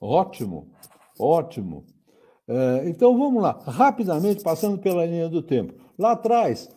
[0.00, 0.72] Ótimo,
[1.18, 1.86] ótimo.
[2.48, 5.74] É, então vamos lá, rapidamente, passando pela linha do tempo.
[5.98, 6.68] Lá atrás,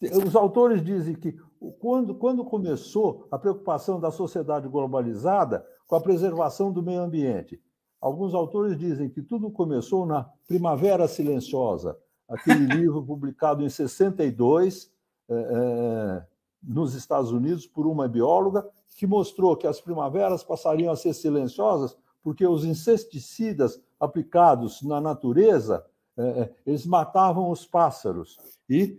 [0.00, 1.36] os autores dizem que
[1.78, 7.60] quando, quando começou a preocupação da sociedade globalizada com a preservação do meio ambiente,
[8.00, 11.96] alguns autores dizem que tudo começou na Primavera Silenciosa,
[12.28, 14.90] aquele livro publicado em 62
[15.28, 16.26] é, é,
[16.62, 18.66] nos Estados Unidos por uma bióloga
[18.96, 25.84] que mostrou que as primaveras passariam a ser silenciosas porque os inseticidas aplicados na natureza,
[26.16, 28.38] é, eles matavam os pássaros.
[28.68, 28.98] E,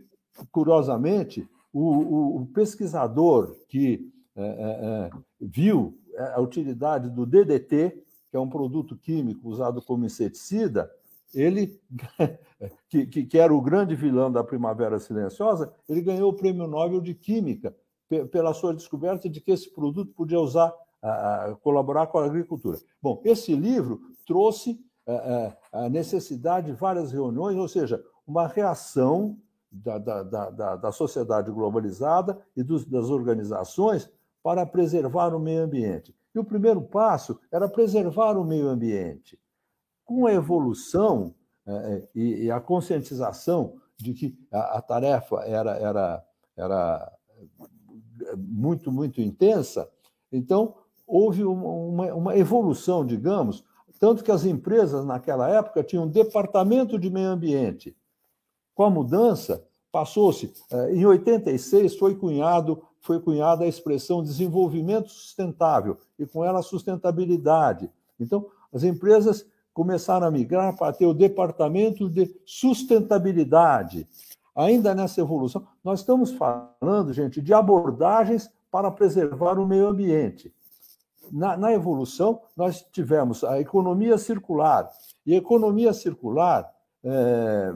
[0.52, 5.10] curiosamente, o, o, o pesquisador que é
[5.40, 5.98] viu
[6.34, 10.92] a utilidade do DDT, que é um produto químico usado como inseticida,
[11.36, 11.80] ele,
[12.90, 17.14] que, que, era o grande vilão da Primavera Silenciosa, ele ganhou o Prêmio Nobel de
[17.14, 17.76] Química
[18.32, 22.78] pela sua descoberta de que esse produto podia usar a, colaborar com a agricultura.
[23.02, 29.38] Bom, esse livro trouxe a, a necessidade de várias reuniões, ou seja, uma reação
[29.72, 34.10] da, da, da, da sociedade globalizada e dos, das organizações
[34.42, 36.16] para preservar o meio ambiente.
[36.34, 39.40] E o primeiro passo era preservar o meio ambiente.
[40.06, 41.34] Com a evolução
[41.68, 46.24] é, e, e, a conscientização de que a, a tarefa era, era,
[46.56, 47.12] era
[48.38, 49.90] muito, muito intensa,
[50.32, 50.76] então
[51.08, 53.64] houve uma, uma evolução, digamos,
[54.00, 57.96] tanto que as empresas naquela época tinham um departamento de meio ambiente.
[58.74, 60.54] Com a mudança, passou-se,
[60.92, 67.92] em 86 foi cunhado foi cunhada a expressão desenvolvimento sustentável e com ela sustentabilidade.
[68.20, 69.46] Então, as empresas
[69.76, 74.08] começaram a migrar para ter o departamento de sustentabilidade.
[74.56, 80.52] Ainda nessa evolução, nós estamos falando, gente, de abordagens para preservar o meio ambiente
[81.32, 84.90] na, na evolução, nós tivemos a economia circular.
[85.26, 86.72] E a economia circular,
[87.04, 87.74] é,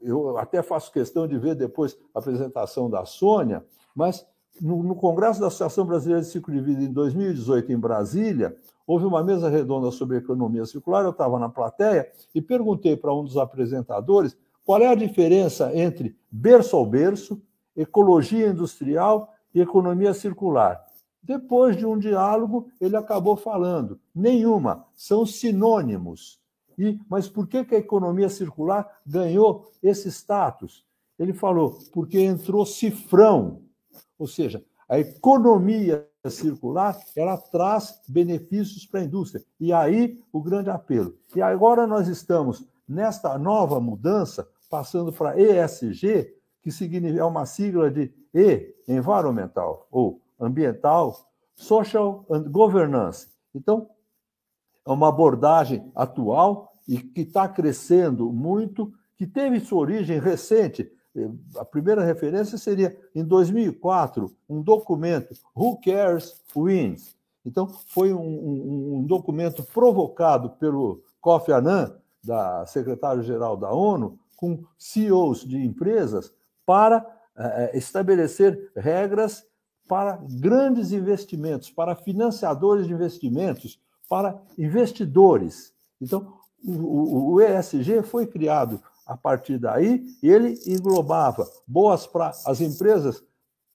[0.00, 4.26] eu até faço questão de ver depois a apresentação da Sônia, mas
[4.60, 8.56] no, no, Congresso da Associação Brasileira de Ciclo de Vida, em 2018, em Brasília,
[8.90, 11.04] houve uma mesa redonda sobre economia circular.
[11.04, 16.16] Eu estava na plateia e perguntei para um dos apresentadores qual é a diferença entre
[16.28, 17.40] berço ao berço,
[17.76, 20.84] ecologia industrial e economia circular.
[21.22, 26.40] Depois de um diálogo, ele acabou falando: nenhuma, são sinônimos.
[26.76, 30.84] E, mas por que, que a economia circular ganhou esse status?
[31.16, 33.62] Ele falou: porque entrou cifrão,
[34.18, 39.42] ou seja, a economia circular ela traz benefícios para a indústria.
[39.58, 41.16] E aí o grande apelo.
[41.34, 47.90] E agora nós estamos nesta nova mudança, passando para ESG, que significa é uma sigla
[47.90, 51.16] de E, environmental, ou ambiental,
[51.54, 53.28] social and governance.
[53.54, 53.88] Então,
[54.86, 60.90] é uma abordagem atual e que está crescendo muito, que teve sua origem recente.
[61.56, 67.16] A primeira referência seria em 2004, um documento, Who Cares Wins.
[67.44, 74.62] Então, foi um, um, um documento provocado pelo Kofi Annan, da secretário-geral da ONU, com
[74.78, 76.32] CEOs de empresas
[76.64, 77.04] para
[77.36, 79.44] é, estabelecer regras
[79.88, 85.72] para grandes investimentos, para financiadores de investimentos, para investidores.
[86.00, 88.80] Então, o, o ESG foi criado
[89.10, 93.20] a partir daí ele englobava boas para as empresas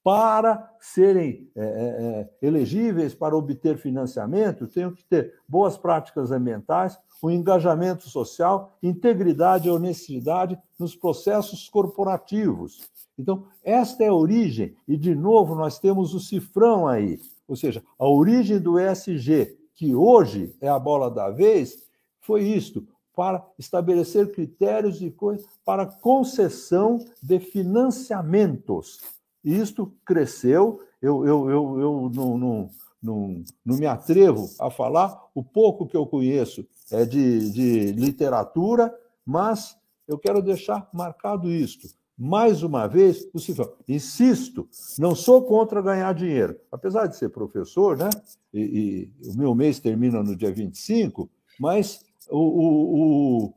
[0.02, 7.26] para serem é, é, elegíveis para obter financiamento, têm que ter boas práticas ambientais, o
[7.26, 12.88] um engajamento social, integridade e honestidade nos processos corporativos.
[13.18, 17.18] Então, esta é a origem, e de novo nós temos o cifrão aí,
[17.48, 21.84] ou seja, a origem do ESG, que hoje é a bola da vez,
[22.20, 29.00] foi isto: para estabelecer critérios e coisas para concessão de financiamentos
[29.46, 30.80] isto cresceu.
[31.00, 35.96] Eu, eu, eu, eu não, não, não, não me atrevo a falar, o pouco que
[35.96, 38.92] eu conheço é de, de literatura,
[39.24, 39.76] mas
[40.08, 41.88] eu quero deixar marcado isto.
[42.18, 43.76] Mais uma vez, possível.
[43.86, 44.66] Insisto,
[44.98, 46.58] não sou contra ganhar dinheiro.
[46.72, 48.08] Apesar de ser professor, né?
[48.52, 51.28] E, e o meu mês termina no dia 25,
[51.60, 53.54] mas o, o, o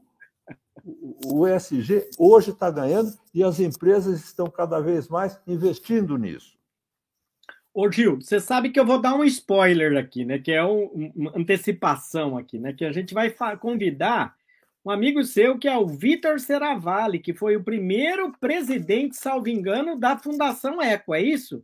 [1.26, 6.58] o ESG hoje está ganhando e as empresas estão cada vez mais investindo nisso.
[7.74, 10.40] Ô Gil, você sabe que eu vou dar um spoiler aqui, né?
[10.40, 12.74] Que é um, uma antecipação aqui, né?
[12.74, 14.36] Que a gente vai convidar
[14.84, 19.98] um amigo seu que é o Vitor Seravalli, que foi o primeiro presidente, salvo engano,
[19.98, 21.64] da Fundação Eco, é isso?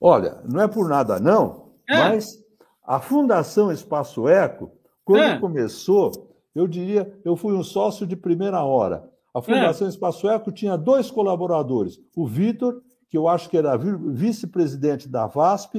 [0.00, 1.96] Olha, não é por nada não, é.
[1.96, 2.44] mas
[2.82, 4.72] a Fundação Espaço Eco,
[5.06, 5.38] quando é.
[5.38, 9.08] começou, eu diria, eu fui um sócio de primeira hora.
[9.32, 9.90] A Fundação é.
[9.90, 15.78] Espaço Eco tinha dois colaboradores, o Vitor, que eu acho que era vice-presidente da VASP,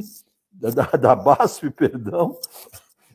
[0.49, 2.39] da, da BASF, perdão,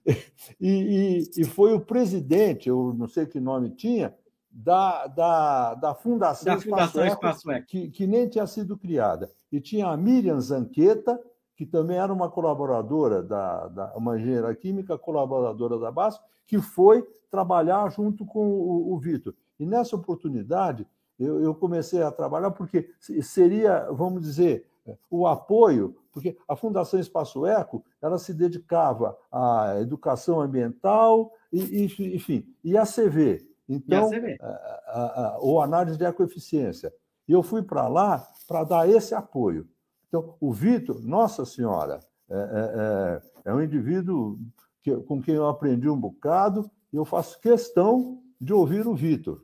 [0.05, 0.13] e,
[0.61, 4.15] e, e, foi o presidente, eu não sei que nome tinha,
[4.51, 9.31] da, da, da Fundação, da Fundação Espaço, Espaço Eco, que, que nem tinha sido criada.
[9.51, 11.19] E tinha a Miriam Zanqueta,
[11.57, 17.03] que também era uma colaboradora da, da uma engenheira química, colaboradora da BASF, que foi
[17.31, 19.35] trabalhar junto com o, o Vitor.
[19.59, 20.87] E nessa oportunidade,
[21.19, 22.91] eu, eu, comecei a trabalhar porque
[23.21, 24.67] seria, vamos dizer,
[25.11, 32.17] o apoio, porque a Fundação Espaço Eco ela se dedicava à educação ambiental e, e
[32.17, 33.47] enfim, e a CV.
[33.69, 34.37] Então, a CV.
[34.41, 36.93] A, a, a, ou análise de ecoeficiência.
[37.29, 39.69] E eu fui para lá para dar esse apoio.
[40.13, 41.99] Então, o Vitor, nossa senhora,
[42.31, 44.39] é, é, é, é um indivíduo
[44.83, 49.43] que, com quem eu aprendi um bocado e eu faço questão de ouvir o Vitor.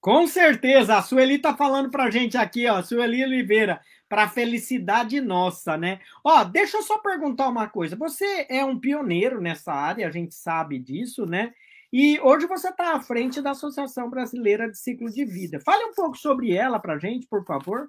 [0.00, 5.20] Com certeza, a Sueli está falando para a gente aqui, ó, Sueli Oliveira, para felicidade
[5.20, 6.00] nossa, né?
[6.24, 7.94] Ó, deixa eu só perguntar uma coisa.
[7.94, 11.54] Você é um pioneiro nessa área, a gente sabe disso, né?
[11.92, 15.60] E hoje você está à frente da Associação Brasileira de Ciclo de Vida.
[15.60, 17.88] Fale um pouco sobre ela para a gente, por favor.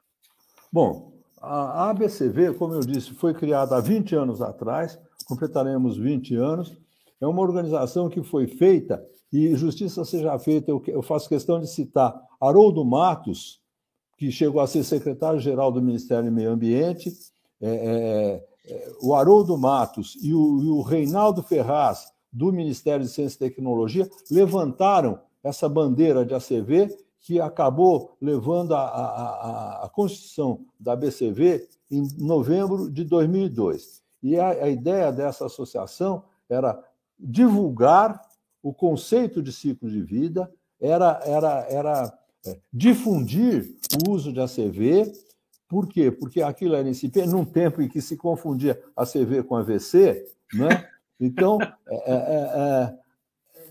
[0.72, 6.76] Bom, a ABCV, como eu disse, foi criada há 20 anos atrás, completaremos 20 anos.
[7.22, 12.16] É uma organização que foi feita, e justiça seja feita, eu faço questão de citar
[12.40, 13.62] Haroldo Matos,
[14.18, 17.14] que chegou a ser secretário-geral do Ministério do Meio Ambiente,
[17.62, 23.12] é, é, é, o Haroldo Matos e o, e o Reinaldo Ferraz, do Ministério de
[23.12, 26.96] Ciência e Tecnologia, levantaram essa bandeira de ACV
[27.28, 34.02] que acabou levando a, a, a, Constituição da BCV em novembro de 2002.
[34.24, 36.82] E a, a ideia dessa associação era
[37.20, 38.22] divulgar
[38.64, 40.50] o conceito de ciclo de vida,
[40.80, 43.76] era, era, era é, difundir
[44.08, 45.12] o uso de ACV.
[45.68, 46.10] Por quê?
[46.10, 50.88] Porque aquilo era incipiente, num tempo em que se confundia ACV com AVC, né?
[51.20, 52.94] Então, é, é,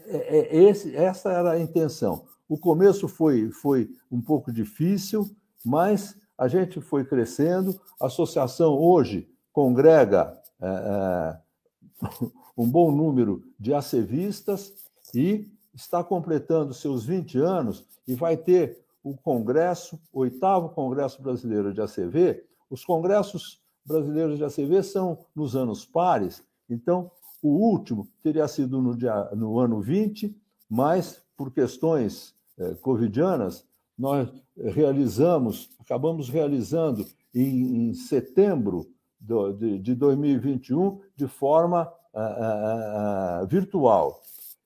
[0.08, 2.26] é, é esse, essa era a intenção.
[2.48, 5.30] O começo foi, foi um pouco difícil,
[5.64, 7.80] mas a gente foi crescendo.
[8.00, 14.72] A associação hoje congrega é, é, um bom número de acevistas
[15.14, 21.72] e está completando seus 20 anos e vai ter o congresso, o oitavo Congresso Brasileiro
[21.72, 22.44] de ACV.
[22.70, 27.10] Os congressos brasileiros de ACV são nos anos pares, então
[27.42, 30.36] o último teria sido no, dia, no ano 20,
[30.68, 32.34] mas por questões
[32.80, 33.64] covidianas,
[33.98, 38.86] nós realizamos, acabamos realizando em, em setembro
[39.20, 44.20] do, de, de, 2021 de forma uh, uh, virtual.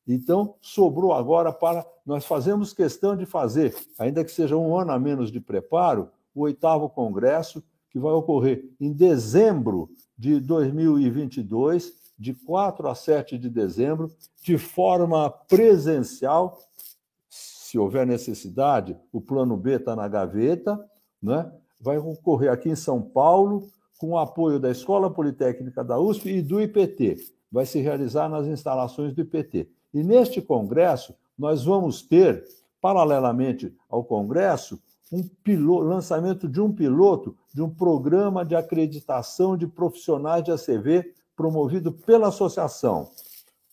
[0.06, 1.86] Então, sobrou agora para.
[2.04, 6.42] Nós fazemos questão de fazer, ainda que seja um ano a menos de preparo, o
[6.42, 14.10] oitavo congresso, que vai ocorrer em dezembro de 2022, de 4 a 7 de dezembro,
[14.42, 16.58] de forma presencial,
[17.70, 20.84] se houver necessidade, o plano B está na gaveta,
[21.22, 21.48] né?
[21.80, 26.42] vai ocorrer aqui em São Paulo, com o apoio da Escola Politécnica da USP e
[26.42, 27.18] do IPT.
[27.52, 29.70] Vai se realizar nas instalações do IPT.
[29.94, 32.42] E neste congresso, nós vamos ter,
[32.80, 34.82] paralelamente ao congresso,
[35.12, 41.14] um piloto, lançamento de um piloto de um programa de acreditação de profissionais de ACV
[41.36, 43.10] promovido pela associação.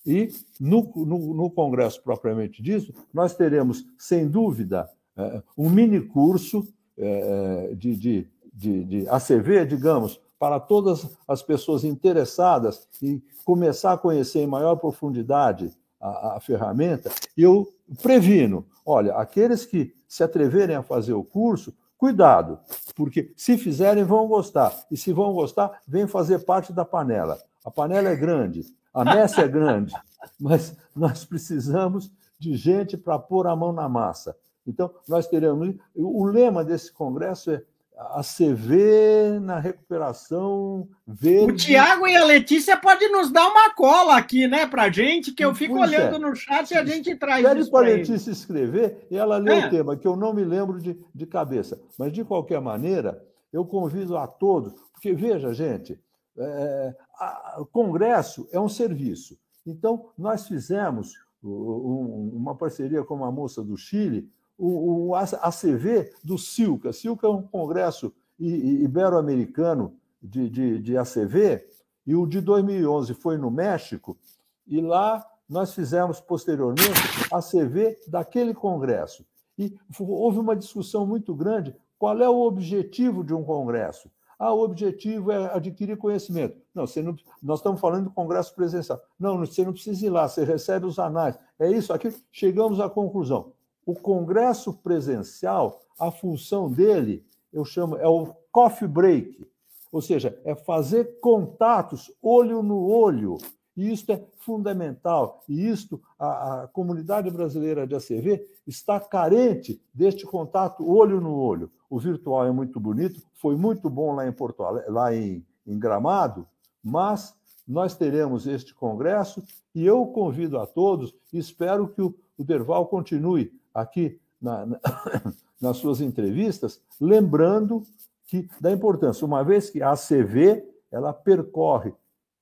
[0.08, 6.66] E no, no, no congresso propriamente dito, nós teremos, sem dúvida, é, um mini curso
[6.98, 13.98] é, de, de, de, de ACV, digamos, para todas as pessoas interessadas em começar a
[13.98, 17.68] conhecer em maior profundidade a, a, ferramenta, eu
[18.02, 22.60] previno: olha, aqueles que se atreverem a fazer o curso, cuidado,
[22.96, 27.38] porque se fizerem vão gostar, e se vão gostar, vem fazer parte da panela.
[27.66, 28.64] A panela é grande,
[28.98, 29.94] a messa é grande,
[30.40, 34.36] mas nós precisamos de gente para pôr a mão na massa.
[34.66, 35.76] Então, nós teremos.
[35.96, 37.62] O lema desse congresso é
[37.96, 41.52] a CV na recuperação verde.
[41.52, 45.44] O Tiago e a Letícia podem nos dar uma cola aqui, né, para gente, que
[45.44, 46.20] eu fico pois olhando é.
[46.20, 47.72] no chat e a gente traz Pede isso.
[47.72, 49.66] para a Letícia escrever e ela lê é.
[49.66, 51.80] o tema, que eu não me lembro de, de cabeça.
[51.98, 56.00] Mas, de qualquer maneira, eu convido a todos, porque, veja, gente,
[56.38, 59.38] é, a, o Congresso é um serviço.
[59.66, 66.38] Então, nós fizemos um, uma parceria com uma moça do Chile o, o ACV do
[66.38, 66.92] Silca.
[66.92, 71.66] Silca é um congresso ibero-americano de, de, de ACV,
[72.06, 74.18] e o de 2011 foi no México,
[74.66, 76.92] e lá nós fizemos posteriormente
[77.32, 79.26] a CV daquele congresso.
[79.58, 84.10] E houve uma discussão muito grande: qual é o objetivo de um congresso?
[84.40, 86.62] Ah, o objetivo é adquirir conhecimento.
[86.74, 89.02] Não, você não, nós estamos falando do congresso presencial.
[89.20, 91.38] Não, você não precisa ir lá, você recebe os anais.
[91.58, 92.14] É isso, aqui.
[92.32, 93.54] Chegamos à conclusão.
[93.86, 99.48] O congresso presencial, a função dele, eu chamo, é o coffee break,
[99.92, 103.38] ou seja, é fazer contatos olho no olho.
[103.78, 105.44] E isso é fundamental.
[105.48, 111.72] E isto, a, a comunidade brasileira de ACV está carente deste contato olho no olho.
[111.88, 116.48] O virtual é muito bonito, foi muito bom lá em Porto lá em, em Gramado,
[116.84, 117.38] mas
[117.68, 119.44] nós teremos este congresso
[119.76, 124.80] e eu convido a todos, espero que o, o Derval continue aqui na, na,
[125.62, 127.84] nas suas entrevistas, lembrando
[128.26, 131.94] que da importância, uma vez que a ACV ela percorre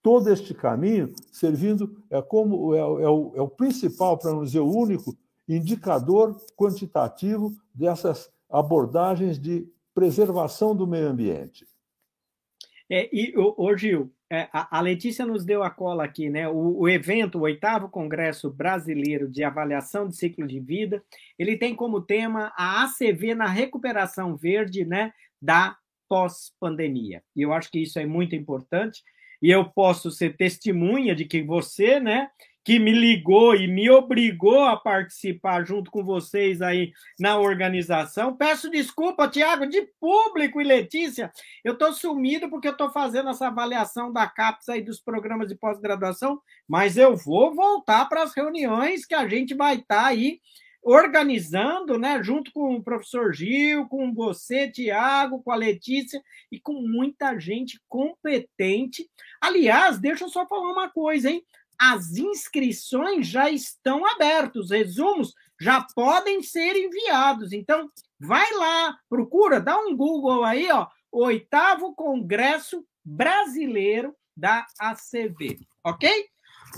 [0.05, 4.59] todo este caminho, servindo é como é, é, o, é o principal, para não dizer
[4.59, 5.17] o único,
[5.49, 11.65] indicador quantitativo dessas abordagens de preservação do meio ambiente.
[12.87, 16.47] É, e, ô, Gil, é, a, Letícia nos deu a cola aqui, né?
[16.47, 21.03] O, o, evento, o oitavo Congresso Brasileiro de Avaliação de Ciclo de Vida,
[21.39, 25.11] ele tem como tema a ACV na recuperação verde, né?
[25.41, 25.75] Da
[26.07, 27.23] pós-pandemia.
[27.35, 29.01] E eu acho que isso é muito importante.
[29.45, 32.31] E eu posso ser testemunha de que você, né?
[32.63, 38.35] que me ligou e me obrigou a participar junto com vocês aí na organização.
[38.35, 41.31] Peço desculpa, Tiago, de público e Letícia.
[41.63, 45.53] Eu estou sumido porque eu estou fazendo essa avaliação da CAPES aí dos programas de
[45.53, 50.39] pós-graduação, mas eu vou voltar para as reuniões que a gente vai estar tá aí
[50.85, 56.21] organizando, né, junto com o professor Gil, com você, Tiago, com a Letícia
[56.51, 59.09] e com muita gente competente.
[59.41, 61.43] Aliás, deixa eu só falar uma coisa, hein?
[61.79, 67.51] as inscrições já estão abertas, os resumos já podem ser enviados.
[67.51, 67.89] Então,
[68.19, 76.09] vai lá, procura, dá um Google aí, ó, oitavo Congresso Brasileiro da ACV, ok?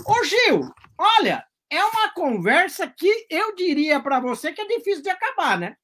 [0.06, 0.60] Ô Gil,
[0.96, 5.76] olha, é uma conversa que eu diria para você que é difícil de acabar, né?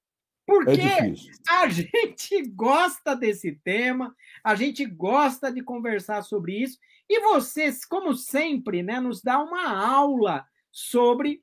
[0.46, 1.14] Porque é
[1.48, 6.78] a gente gosta desse tema, a gente gosta de conversar sobre isso,
[7.08, 11.42] e vocês, como sempre, né, nos dá uma aula sobre.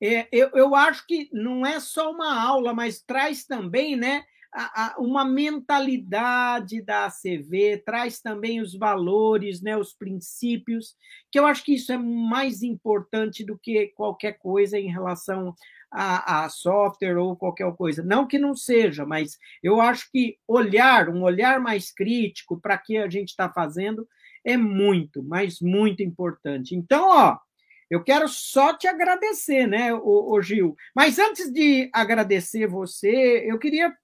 [0.00, 4.86] É, eu, eu acho que não é só uma aula, mas traz também né, a,
[4.86, 10.94] a, uma mentalidade da ACV, traz também os valores, né, os princípios,
[11.30, 15.54] que eu acho que isso é mais importante do que qualquer coisa em relação
[15.90, 18.02] a, a, software ou qualquer coisa.
[18.02, 22.98] Não que não seja, mas eu acho que olhar, um olhar mais crítico para que
[22.98, 24.06] a gente está fazendo,
[24.44, 26.74] é muito, mas muito importante.
[26.74, 27.38] Então, ó,
[27.90, 30.74] eu quero só te agradecer, né, o, Gil?
[30.94, 33.94] Mas antes de agradecer você, eu queria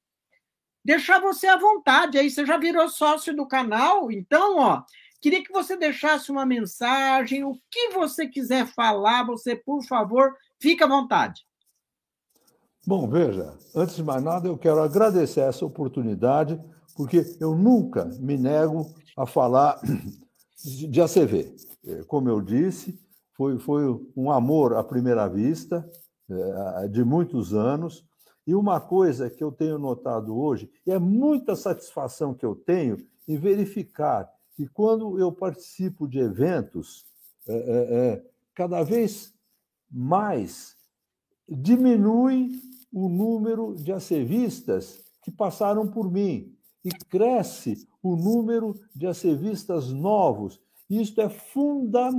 [0.84, 2.18] deixar você à vontade.
[2.18, 4.82] Aí você já virou sócio do canal, então, ó,
[5.20, 10.84] queria que você deixasse uma mensagem, o que você quiser falar, você, por favor, fica
[10.84, 11.46] à vontade.
[12.86, 16.59] Bom, veja, antes de mais nada, eu quero agradecer essa oportunidade,
[16.96, 19.78] porque eu nunca me nego a falar
[20.88, 21.55] de ACV.
[21.84, 22.98] É, como eu disse,
[23.36, 23.84] foi, foi
[24.16, 25.88] um amor à primeira vista,
[26.30, 28.07] é, de muitos anos.
[28.48, 32.96] E uma coisa que eu tenho notado hoje, e é muita satisfação que eu tenho
[33.28, 37.04] em verificar que quando eu participo de eventos,
[37.46, 39.34] é, é, é cada vez
[39.90, 40.74] mais
[41.46, 49.92] diminui o número de acevistas que passaram por mim e cresce o número de acevistas
[49.92, 50.58] novos.
[50.88, 52.18] Isto é fundamental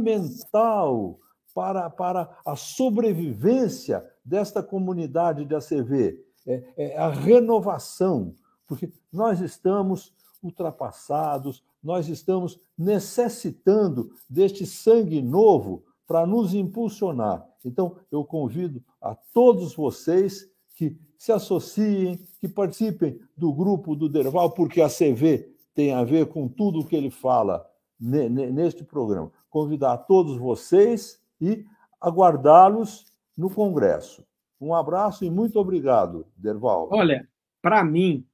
[1.55, 6.23] para, para a sobrevivência desta comunidade de ACV.
[6.45, 8.35] É, é a renovação,
[8.67, 17.45] porque nós estamos ultrapassados, nós estamos necessitando deste sangue novo para nos impulsionar.
[17.65, 24.51] Então, eu convido a todos vocês que se associem, que participem do grupo do Derval,
[24.51, 27.65] porque a CV tem a ver com tudo o que ele fala
[27.99, 29.31] neste programa.
[29.49, 31.65] Convidar todos vocês e
[31.99, 33.09] aguardá-los
[33.39, 34.27] no Congresso.
[34.59, 36.89] Um abraço e muito obrigado, Derval.
[36.91, 37.25] Olha,
[37.61, 38.25] para mim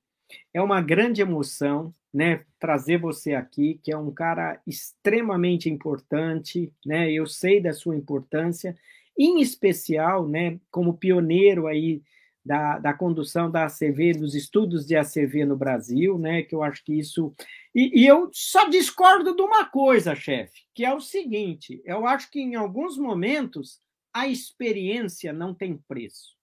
[0.52, 7.11] é uma grande emoção, né, trazer você aqui, que é um cara extremamente importante, né?
[7.11, 8.76] Eu sei da sua importância,
[9.15, 12.02] em especial, né, como pioneiro aí
[12.44, 16.41] da, da condução da ACV, dos estudos de ACV no Brasil, né?
[16.41, 17.32] Que eu acho que isso.
[17.76, 22.32] E, e eu só discordo de uma coisa, chefe, que é o seguinte: eu acho
[22.32, 23.85] que em alguns momentos
[24.16, 26.38] a experiência não tem preço.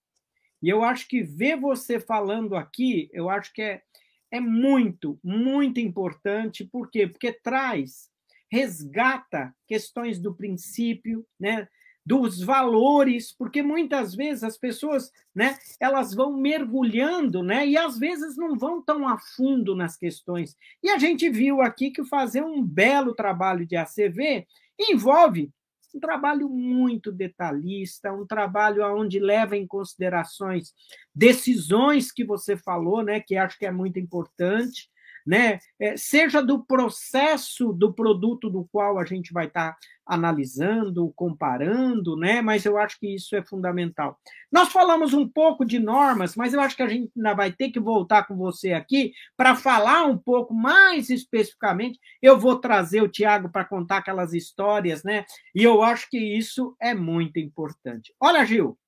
[0.62, 3.82] E eu acho que ver você falando aqui, eu acho que é,
[4.30, 6.66] é muito, muito importante.
[6.66, 7.06] Por quê?
[7.06, 8.10] Porque traz,
[8.50, 11.66] resgata questões do princípio, né?
[12.04, 18.36] dos valores, porque muitas vezes as pessoas, né, elas vão mergulhando, né, e às vezes
[18.36, 20.56] não vão tão a fundo nas questões.
[20.82, 24.48] E a gente viu aqui que fazer um belo trabalho de ACV
[24.80, 25.52] envolve
[25.94, 30.72] um trabalho muito detalhista, um trabalho onde leva em considerações
[31.14, 34.88] decisões que você falou, né, que acho que é muito importante,
[35.26, 35.58] né?
[35.78, 42.16] É, seja do processo do produto do qual a gente vai estar tá analisando, comparando,
[42.16, 42.42] né?
[42.42, 44.18] Mas eu acho que isso é fundamental.
[44.50, 47.70] Nós falamos um pouco de normas, mas eu acho que a gente ainda vai ter
[47.70, 51.98] que voltar com você aqui para falar um pouco mais especificamente.
[52.20, 55.24] Eu vou trazer o Tiago para contar aquelas histórias, né?
[55.54, 58.12] E eu acho que isso é muito importante.
[58.20, 58.78] Olha, Gil,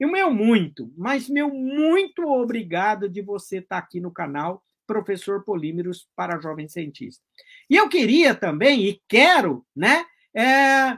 [0.00, 4.62] e o meu muito, mas meu muito obrigado de você estar tá aqui no canal
[4.86, 7.22] professor Polímeros para jovem cientista.
[7.68, 10.04] E eu queria também, e quero, né,
[10.34, 10.92] é,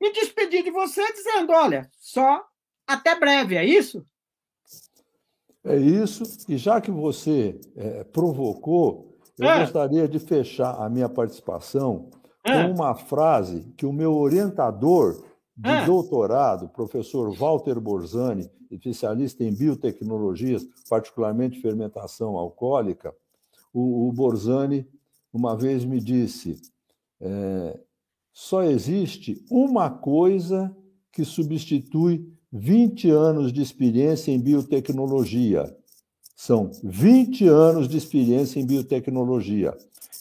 [0.00, 2.44] me despedir de você dizendo: olha, só
[2.86, 4.06] até breve, é isso?
[5.64, 9.60] É isso, e já que você é, provocou, eu é.
[9.60, 12.08] gostaria de fechar a minha participação
[12.44, 12.66] com é.
[12.66, 15.24] uma frase que o meu orientador
[15.56, 15.86] de ah.
[15.86, 23.14] doutorado, professor Walter Borzani, especialista em biotecnologias, particularmente fermentação alcoólica,
[23.72, 24.86] o, o Borzani
[25.32, 26.60] uma vez me disse:
[27.20, 27.78] é,
[28.32, 30.74] só existe uma coisa
[31.12, 35.74] que substitui 20 anos de experiência em biotecnologia.
[36.34, 39.74] São 20 anos de experiência em biotecnologia.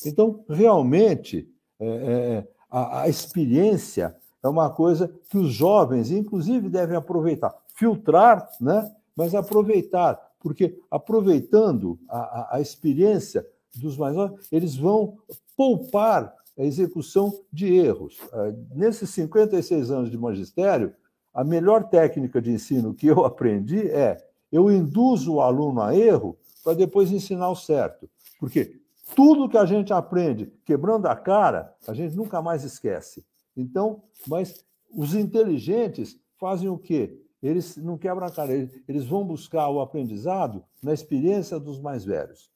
[0.05, 4.15] Então, realmente, é, é, a, a experiência
[4.45, 7.51] é uma coisa que os jovens, inclusive, devem aproveitar.
[7.73, 8.91] Filtrar, né?
[9.15, 13.45] mas aproveitar, porque aproveitando a, a, a experiência
[13.75, 15.17] dos mais novos, eles vão
[15.57, 18.19] poupar a execução de erros.
[18.31, 20.93] É, nesses 56 anos de magistério,
[21.33, 26.37] a melhor técnica de ensino que eu aprendi é eu induzo o aluno a erro
[26.63, 28.07] para depois ensinar o certo.
[28.39, 28.79] Porque
[29.15, 33.25] tudo que a gente aprende quebrando a cara, a gente nunca mais esquece.
[33.55, 37.21] Então, mas os inteligentes fazem o quê?
[37.41, 38.53] Eles não quebram a cara,
[38.87, 42.49] eles vão buscar o aprendizado na experiência dos mais velhos.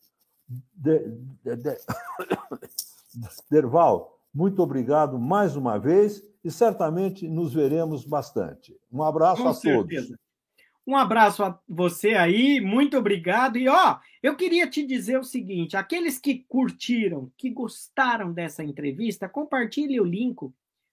[0.74, 1.00] De,
[1.44, 1.78] de, de...
[3.52, 8.76] Derval, muito obrigado mais uma vez e certamente nos veremos bastante.
[8.92, 10.08] Um abraço Com a certeza.
[10.08, 10.20] todos.
[10.88, 13.58] Um abraço a você aí, muito obrigado.
[13.58, 19.30] E ó, eu queria te dizer o seguinte: aqueles que curtiram, que gostaram dessa entrevista,
[19.30, 20.52] compartilhe o link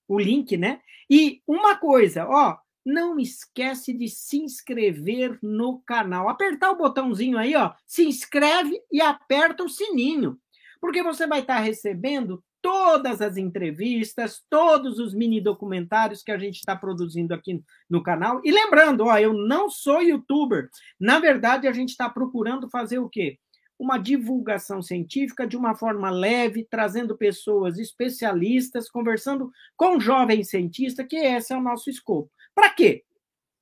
[0.08, 0.80] o link, né?
[1.08, 6.28] E uma coisa, ó, não esquece de se inscrever no canal.
[6.28, 10.38] Apertar o botãozinho aí, ó, se inscreve e aperta o sininho,
[10.80, 16.56] porque você vai estar recebendo todas as entrevistas, todos os mini documentários que a gente
[16.56, 18.40] está produzindo aqui no canal.
[18.44, 20.68] E lembrando, ó, eu não sou youtuber.
[20.98, 23.38] Na verdade, a gente está procurando fazer o quê?
[23.78, 31.16] Uma divulgação científica de uma forma leve, trazendo pessoas especialistas, conversando com jovens cientistas, que
[31.16, 32.30] esse é o nosso escopo.
[32.54, 33.04] Para quê?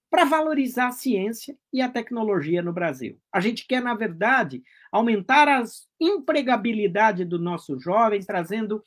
[0.08, 3.18] Para valorizar a ciência e a tecnologia no Brasil.
[3.32, 4.62] A gente quer, na verdade,
[4.92, 5.64] aumentar a
[6.00, 8.84] empregabilidade dos nossos jovens, trazendo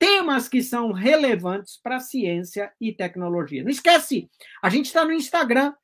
[0.00, 3.62] temas que são relevantes para ciência e tecnologia.
[3.62, 4.30] Não esquece,
[4.62, 5.74] a gente está no Instagram,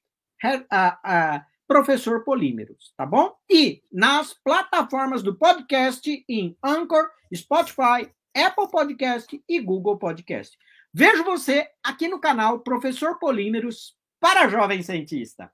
[0.70, 3.34] a, a, Professor Polímeros, tá bom?
[3.50, 10.56] E nas plataformas do podcast em Anchor, Spotify, Apple Podcast e Google Podcast.
[10.92, 15.52] Vejo você aqui no canal Professor Polímeros para Jovem Cientista.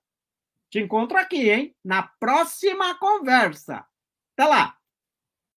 [0.69, 1.75] Te encontro aqui, hein?
[1.83, 3.85] Na próxima conversa.
[4.33, 4.82] Até lá!